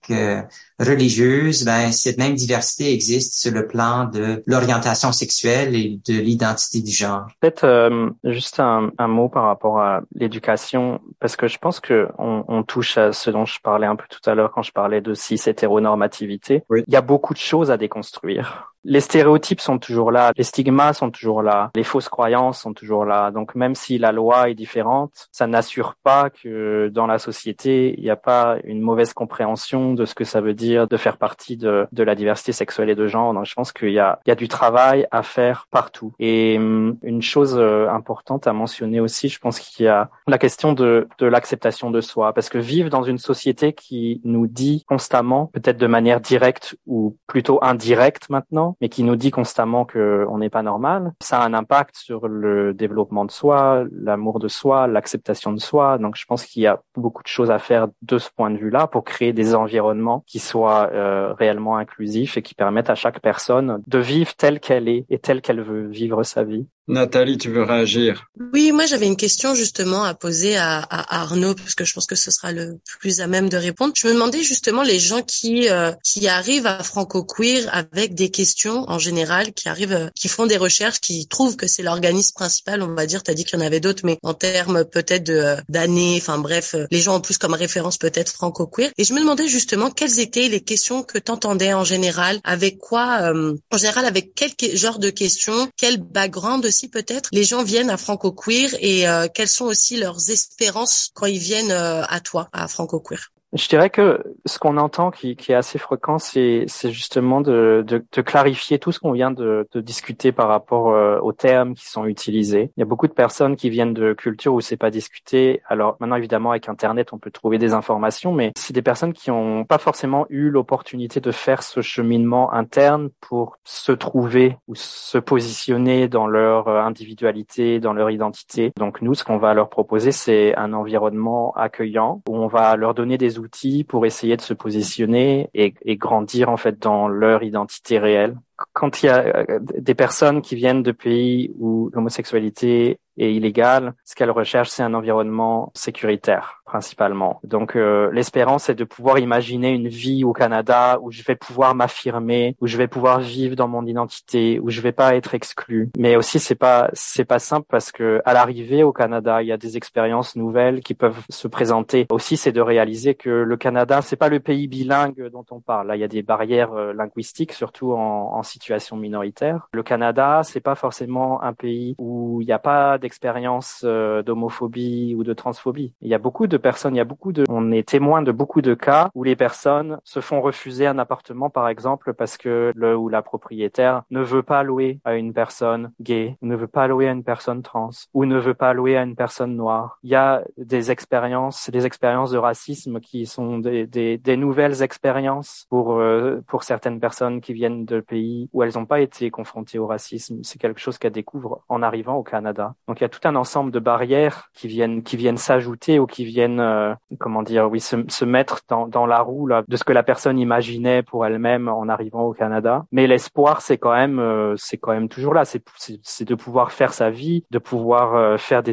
[0.09, 0.41] euh,
[0.79, 6.81] religieuse, ben cette même diversité existe sur le plan de l'orientation sexuelle et de l'identité
[6.81, 7.27] du genre.
[7.39, 12.07] Peut-être euh, juste un, un, mot par rapport à l'éducation, parce que je pense que
[12.17, 14.71] on, on, touche à ce dont je parlais un peu tout à l'heure quand je
[14.71, 16.63] parlais de cis hétéronormativité.
[16.71, 20.93] Il y a beaucoup de choses à déconstruire les stéréotypes sont toujours là, les stigmas
[20.93, 23.31] sont toujours là, les fausses croyances sont toujours là.
[23.31, 28.03] Donc même si la loi est différente, ça n'assure pas que dans la société, il
[28.03, 31.57] n'y a pas une mauvaise compréhension de ce que ça veut dire de faire partie
[31.57, 33.33] de, de la diversité sexuelle et de genre.
[33.33, 36.13] Donc je pense qu'il y a, il y a du travail à faire partout.
[36.19, 40.37] Et hum, une chose euh, importante à mentionner aussi, je pense qu'il y a la
[40.37, 42.33] question de, de l'acceptation de soi.
[42.33, 47.17] Parce que vivre dans une société qui nous dit constamment, peut-être de manière directe ou
[47.27, 51.53] plutôt indirecte maintenant, mais qui nous dit constamment qu'on n'est pas normal, ça a un
[51.53, 55.97] impact sur le développement de soi, l'amour de soi, l'acceptation de soi.
[55.97, 58.57] Donc je pense qu'il y a beaucoup de choses à faire de ce point de
[58.57, 59.82] vue-là pour créer des environnements
[60.25, 64.88] qui soient euh, réellement inclusifs et qui permettent à chaque personne de vivre telle qu'elle
[64.88, 66.67] est et telle qu'elle veut vivre sa vie.
[66.88, 68.25] Nathalie, tu veux réagir?
[68.53, 72.05] Oui, moi j'avais une question justement à poser à, à, Arnaud parce que je pense
[72.05, 73.93] que ce sera le plus à même de répondre.
[73.95, 78.29] Je me demandais justement les gens qui euh, qui arrivent à Franco Queer avec des
[78.31, 82.34] questions en général, qui arrivent, euh, qui font des recherches, qui trouvent que c'est l'organisme
[82.34, 82.81] principal.
[82.81, 85.23] On va dire, tu as dit qu'il y en avait d'autres, mais en termes peut-être
[85.23, 88.91] de euh, d'années, enfin bref, les gens ont plus comme référence peut-être Franco Queer.
[88.97, 92.77] Et je me demandais justement quelles étaient les questions que tu entendais en général, avec
[92.77, 93.31] quoi,
[93.71, 97.97] en général avec quel genre de questions, quel background aussi peut-être les gens viennent à
[97.97, 102.49] Franco Queer et euh, quelles sont aussi leurs espérances quand ils viennent euh, à toi,
[102.51, 103.32] à Franco Queer.
[103.55, 108.03] Je dirais que ce qu'on entend qui, qui, est assez fréquent, c'est, justement de, de,
[108.11, 111.87] de, clarifier tout ce qu'on vient de, de, discuter par rapport euh, aux termes qui
[111.87, 112.71] sont utilisés.
[112.75, 115.61] Il y a beaucoup de personnes qui viennent de cultures où c'est pas discuté.
[115.67, 119.29] Alors maintenant, évidemment, avec Internet, on peut trouver des informations, mais c'est des personnes qui
[119.29, 125.19] ont pas forcément eu l'opportunité de faire ce cheminement interne pour se trouver ou se
[125.19, 128.71] positionner dans leur euh, individualité, dans leur identité.
[128.77, 132.95] Donc nous, ce qu'on va leur proposer, c'est un environnement accueillant où on va leur
[132.95, 133.42] donner des outils
[133.87, 138.37] pour essayer de se positionner et, et grandir en fait dans leur identité réelle.
[138.73, 143.93] Quand il y a euh, des personnes qui viennent de pays où l'homosexualité est illégale,
[144.03, 147.39] ce qu'elles recherchent, c'est un environnement sécuritaire principalement.
[147.43, 151.76] Donc euh, l'espérance est de pouvoir imaginer une vie au Canada où je vais pouvoir
[151.76, 155.91] m'affirmer, où je vais pouvoir vivre dans mon identité, où je vais pas être exclu.
[155.99, 159.51] Mais aussi c'est pas c'est pas simple parce que à l'arrivée au Canada, il y
[159.51, 162.07] a des expériences nouvelles qui peuvent se présenter.
[162.09, 165.89] Aussi c'est de réaliser que le Canada, c'est pas le pays bilingue dont on parle.
[165.89, 169.68] Là, il y a des barrières euh, linguistiques surtout en, en situation minoritaire.
[169.74, 175.13] Le Canada, c'est pas forcément un pays où il n'y a pas d'expérience euh, d'homophobie
[175.15, 175.93] ou de transphobie.
[176.01, 178.31] Il y a beaucoup de personnes, il y a beaucoup de, on est témoin de
[178.31, 182.71] beaucoup de cas où les personnes se font refuser un appartement, par exemple, parce que
[182.75, 186.87] le ou la propriétaire ne veut pas louer à une personne gay, ne veut pas
[186.87, 189.99] louer à une personne trans, ou ne veut pas louer à une personne noire.
[190.03, 195.99] Il y a des expériences, des expériences de racisme qui sont des, nouvelles expériences pour
[195.99, 199.87] euh, pour certaines personnes qui viennent de pays où elles n'ont pas été confrontées au
[199.87, 200.39] racisme.
[200.43, 202.75] C'est quelque chose qu'elles découvrent en arrivant au Canada.
[202.99, 206.25] Il y a tout un ensemble de barrières qui viennent qui viennent s'ajouter ou qui
[206.25, 210.39] viennent euh, comment dire oui se, mettre dans, la roue de ce que la personne
[210.39, 212.85] imaginait pour elle-même en arrivant au Canada.
[212.91, 215.43] Mais l'espoir c'est quand même euh, c'est quand même toujours là.
[215.45, 218.63] C'est de pouvoir faire sa vie, de pouvoir euh, faire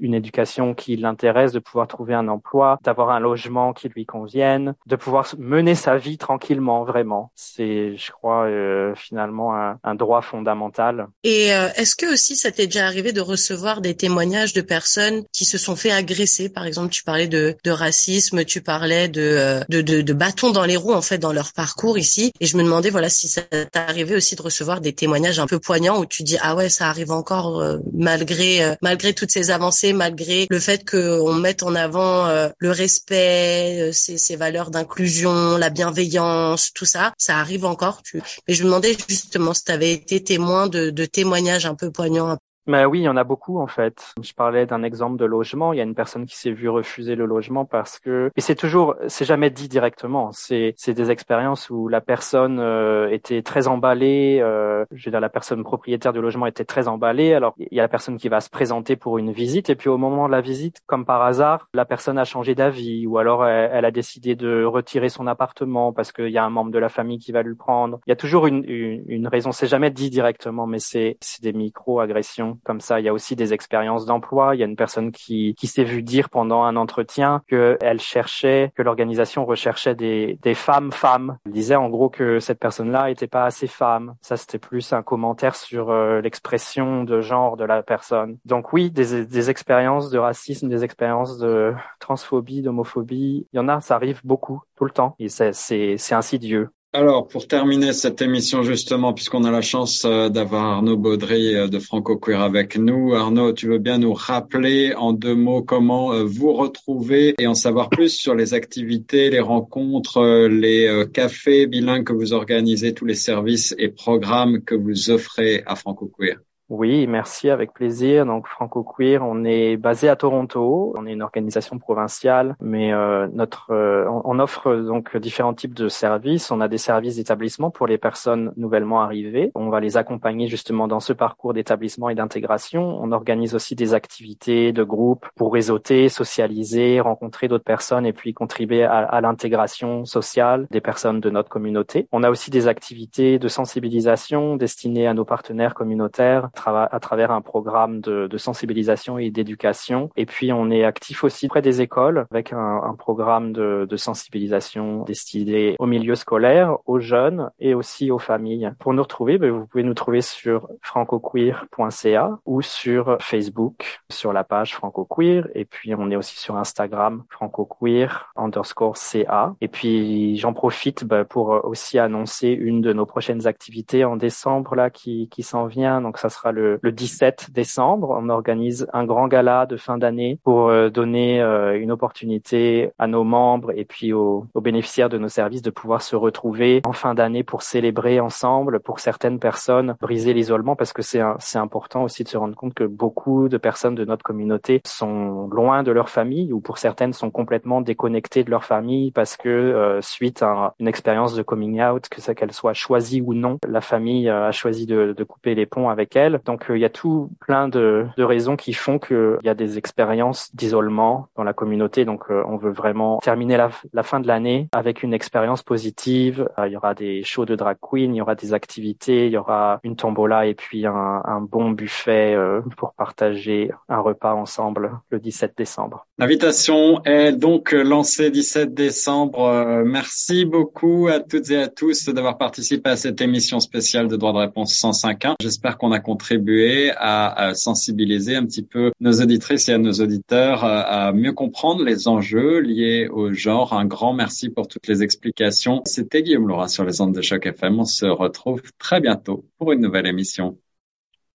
[0.00, 4.74] une éducation qui l'intéresse, de pouvoir trouver un emploi, d'avoir un logement qui lui convienne,
[4.86, 7.30] de pouvoir mener sa vie tranquillement vraiment.
[7.34, 8.46] C'est je crois
[8.94, 11.08] finalement un, un, droit fondamental.
[11.24, 15.44] Et est-ce que aussi ça t'est déjà arrivé de recevoir des témoignages de personnes qui
[15.44, 20.14] se sont fait agresser par exemple tu parlais de, de racisme, tu parlais de, euh,
[20.14, 22.32] bâtons dans les roues en fait dans leur parcours ici.
[22.40, 25.46] Et je me demandais voilà si ça t'est arrivé aussi de recevoir des témoignages un
[25.46, 29.30] peu poignants où tu dis ah ouais ça arrive encore euh, malgré euh, malgré toutes
[29.30, 32.28] ces avancées, malgré le fait qu'on mette en avant
[32.58, 38.02] le respect, ces, ces valeurs d'inclusion, la bienveillance, tout ça, ça arrive encore.
[38.02, 38.20] Tu...
[38.46, 41.90] Mais je me demandais justement si tu avais été témoin de, de témoignages un peu
[41.90, 42.36] poignants,
[42.68, 44.14] mais oui, il y en a beaucoup en fait.
[44.22, 45.72] Je parlais d'un exemple de logement.
[45.72, 48.54] Il y a une personne qui s'est vue refuser le logement parce que et c'est
[48.54, 50.30] toujours, c'est jamais dit directement.
[50.32, 54.38] C'est c'est des expériences où la personne euh, était très emballée.
[54.42, 57.32] Euh, je veux dire, la personne propriétaire du logement était très emballée.
[57.32, 59.88] Alors il y a la personne qui va se présenter pour une visite et puis
[59.88, 63.46] au moment de la visite, comme par hasard, la personne a changé d'avis ou alors
[63.46, 66.90] elle, a décidé de retirer son appartement parce qu'il y a un membre de la
[66.90, 67.98] famille qui va lui prendre.
[68.06, 69.52] Il y a toujours une une, une raison.
[69.52, 73.00] C'est jamais dit directement, mais c'est c'est des micro agressions comme ça.
[73.00, 74.54] Il y a aussi des expériences d'emploi.
[74.54, 78.72] Il y a une personne qui, qui s'est vue dire pendant un entretien qu'elle cherchait,
[78.76, 81.38] que l'organisation recherchait des, des femmes femmes.
[81.46, 84.14] Elle disait en gros que cette personne-là était pas assez femme.
[84.20, 88.38] Ça, c'était plus un commentaire sur euh, l'expression de genre de la personne.
[88.44, 93.68] Donc oui, des, des expériences de racisme, des expériences de transphobie, d'homophobie, il y en
[93.68, 95.14] a, ça arrive beaucoup, tout le temps.
[95.18, 96.70] Et c'est insidieux.
[96.94, 101.68] Alors, pour terminer cette émission justement, puisqu'on a la chance euh, d'avoir Arnaud Baudry euh,
[101.68, 106.14] de Franco Queer avec nous, Arnaud, tu veux bien nous rappeler en deux mots comment
[106.14, 112.04] euh, vous retrouver et en savoir plus sur les activités, les rencontres, les cafés bilingues
[112.04, 116.38] que vous organisez, tous les services et programmes que vous offrez à Franco Queer?
[116.70, 118.26] Oui, merci, avec plaisir.
[118.26, 120.92] Donc Franco Queer, on est basé à Toronto.
[120.98, 125.88] On est une organisation provinciale, mais euh, notre, euh, on offre donc différents types de
[125.88, 126.50] services.
[126.50, 129.50] On a des services d'établissement pour les personnes nouvellement arrivées.
[129.54, 132.98] On va les accompagner justement dans ce parcours d'établissement et d'intégration.
[133.00, 138.34] On organise aussi des activités de groupe pour réseauter, socialiser, rencontrer d'autres personnes et puis
[138.34, 142.08] contribuer à, à l'intégration sociale des personnes de notre communauté.
[142.12, 147.40] On a aussi des activités de sensibilisation destinées à nos partenaires communautaires à travers un
[147.40, 150.10] programme de, sensibilisation et d'éducation.
[150.16, 155.04] Et puis on est actif aussi près des écoles avec un, programme de, de, sensibilisation
[155.04, 158.72] destiné au milieu scolaire, aux jeunes et aussi aux familles.
[158.78, 164.44] Pour nous retrouver, ben, vous pouvez nous trouver sur francoqueer.ca ou sur Facebook sur la
[164.44, 165.48] page francoqueer.
[165.54, 169.54] Et puis on est aussi sur Instagram francoqueer underscore ca.
[169.60, 174.74] Et puis j'en profite ben, pour aussi annoncer une de nos prochaines activités en décembre
[174.74, 176.00] là qui, qui s'en vient.
[176.00, 178.16] Donc ça sera le, 17 décembre.
[178.18, 183.06] On organise un grand gala de fin d'année pour euh, donner euh, une opportunité à
[183.06, 187.14] nos membres et puis aux, bénéficiaires de nos services de pouvoir se retrouver en fin
[187.14, 188.80] d'année pour célébrer ensemble.
[188.80, 192.74] Pour certaines personnes, briser l'isolement parce que c'est c'est important aussi de se rendre compte
[192.74, 197.12] que beaucoup de personnes de notre communauté sont loin de leur famille ou pour certaines
[197.12, 201.80] sont complètement déconnectées de leur famille parce que euh, suite à une expérience de coming
[201.82, 205.54] out, que ça qu'elle soit choisie ou non, la famille a choisi de, de couper
[205.54, 208.98] les ponts avec elle donc euh, il y a tout plein de, raisons qui font
[208.98, 212.04] qu'il y a des expériences d'isolement dans la communauté.
[212.04, 216.48] Donc euh, on veut vraiment terminer la, fin de l'année avec une expérience positive.
[216.58, 219.32] Euh, il y aura des shows de drag queen, il y aura des activités, il
[219.32, 222.36] y aura une tombola et puis un, bon buffet
[222.76, 226.06] pour partager un repas ensemble le 17 décembre.
[226.18, 229.82] L'invitation est donc lancée 17 décembre.
[229.84, 234.32] Merci beaucoup à toutes et à tous d'avoir participé à cette émission spéciale de droit
[234.32, 235.34] de réponse 105.1.
[235.40, 239.92] J'espère qu'on a contribué contribuer à, sensibiliser un petit peu nos auditrices et à nos
[239.92, 243.72] auditeurs à, mieux comprendre les enjeux liés au genre.
[243.72, 245.82] Un grand merci pour toutes les explications.
[245.86, 247.80] C'était Guillaume Laura sur les ondes de choc FM.
[247.80, 250.58] On se retrouve très bientôt pour une nouvelle émission.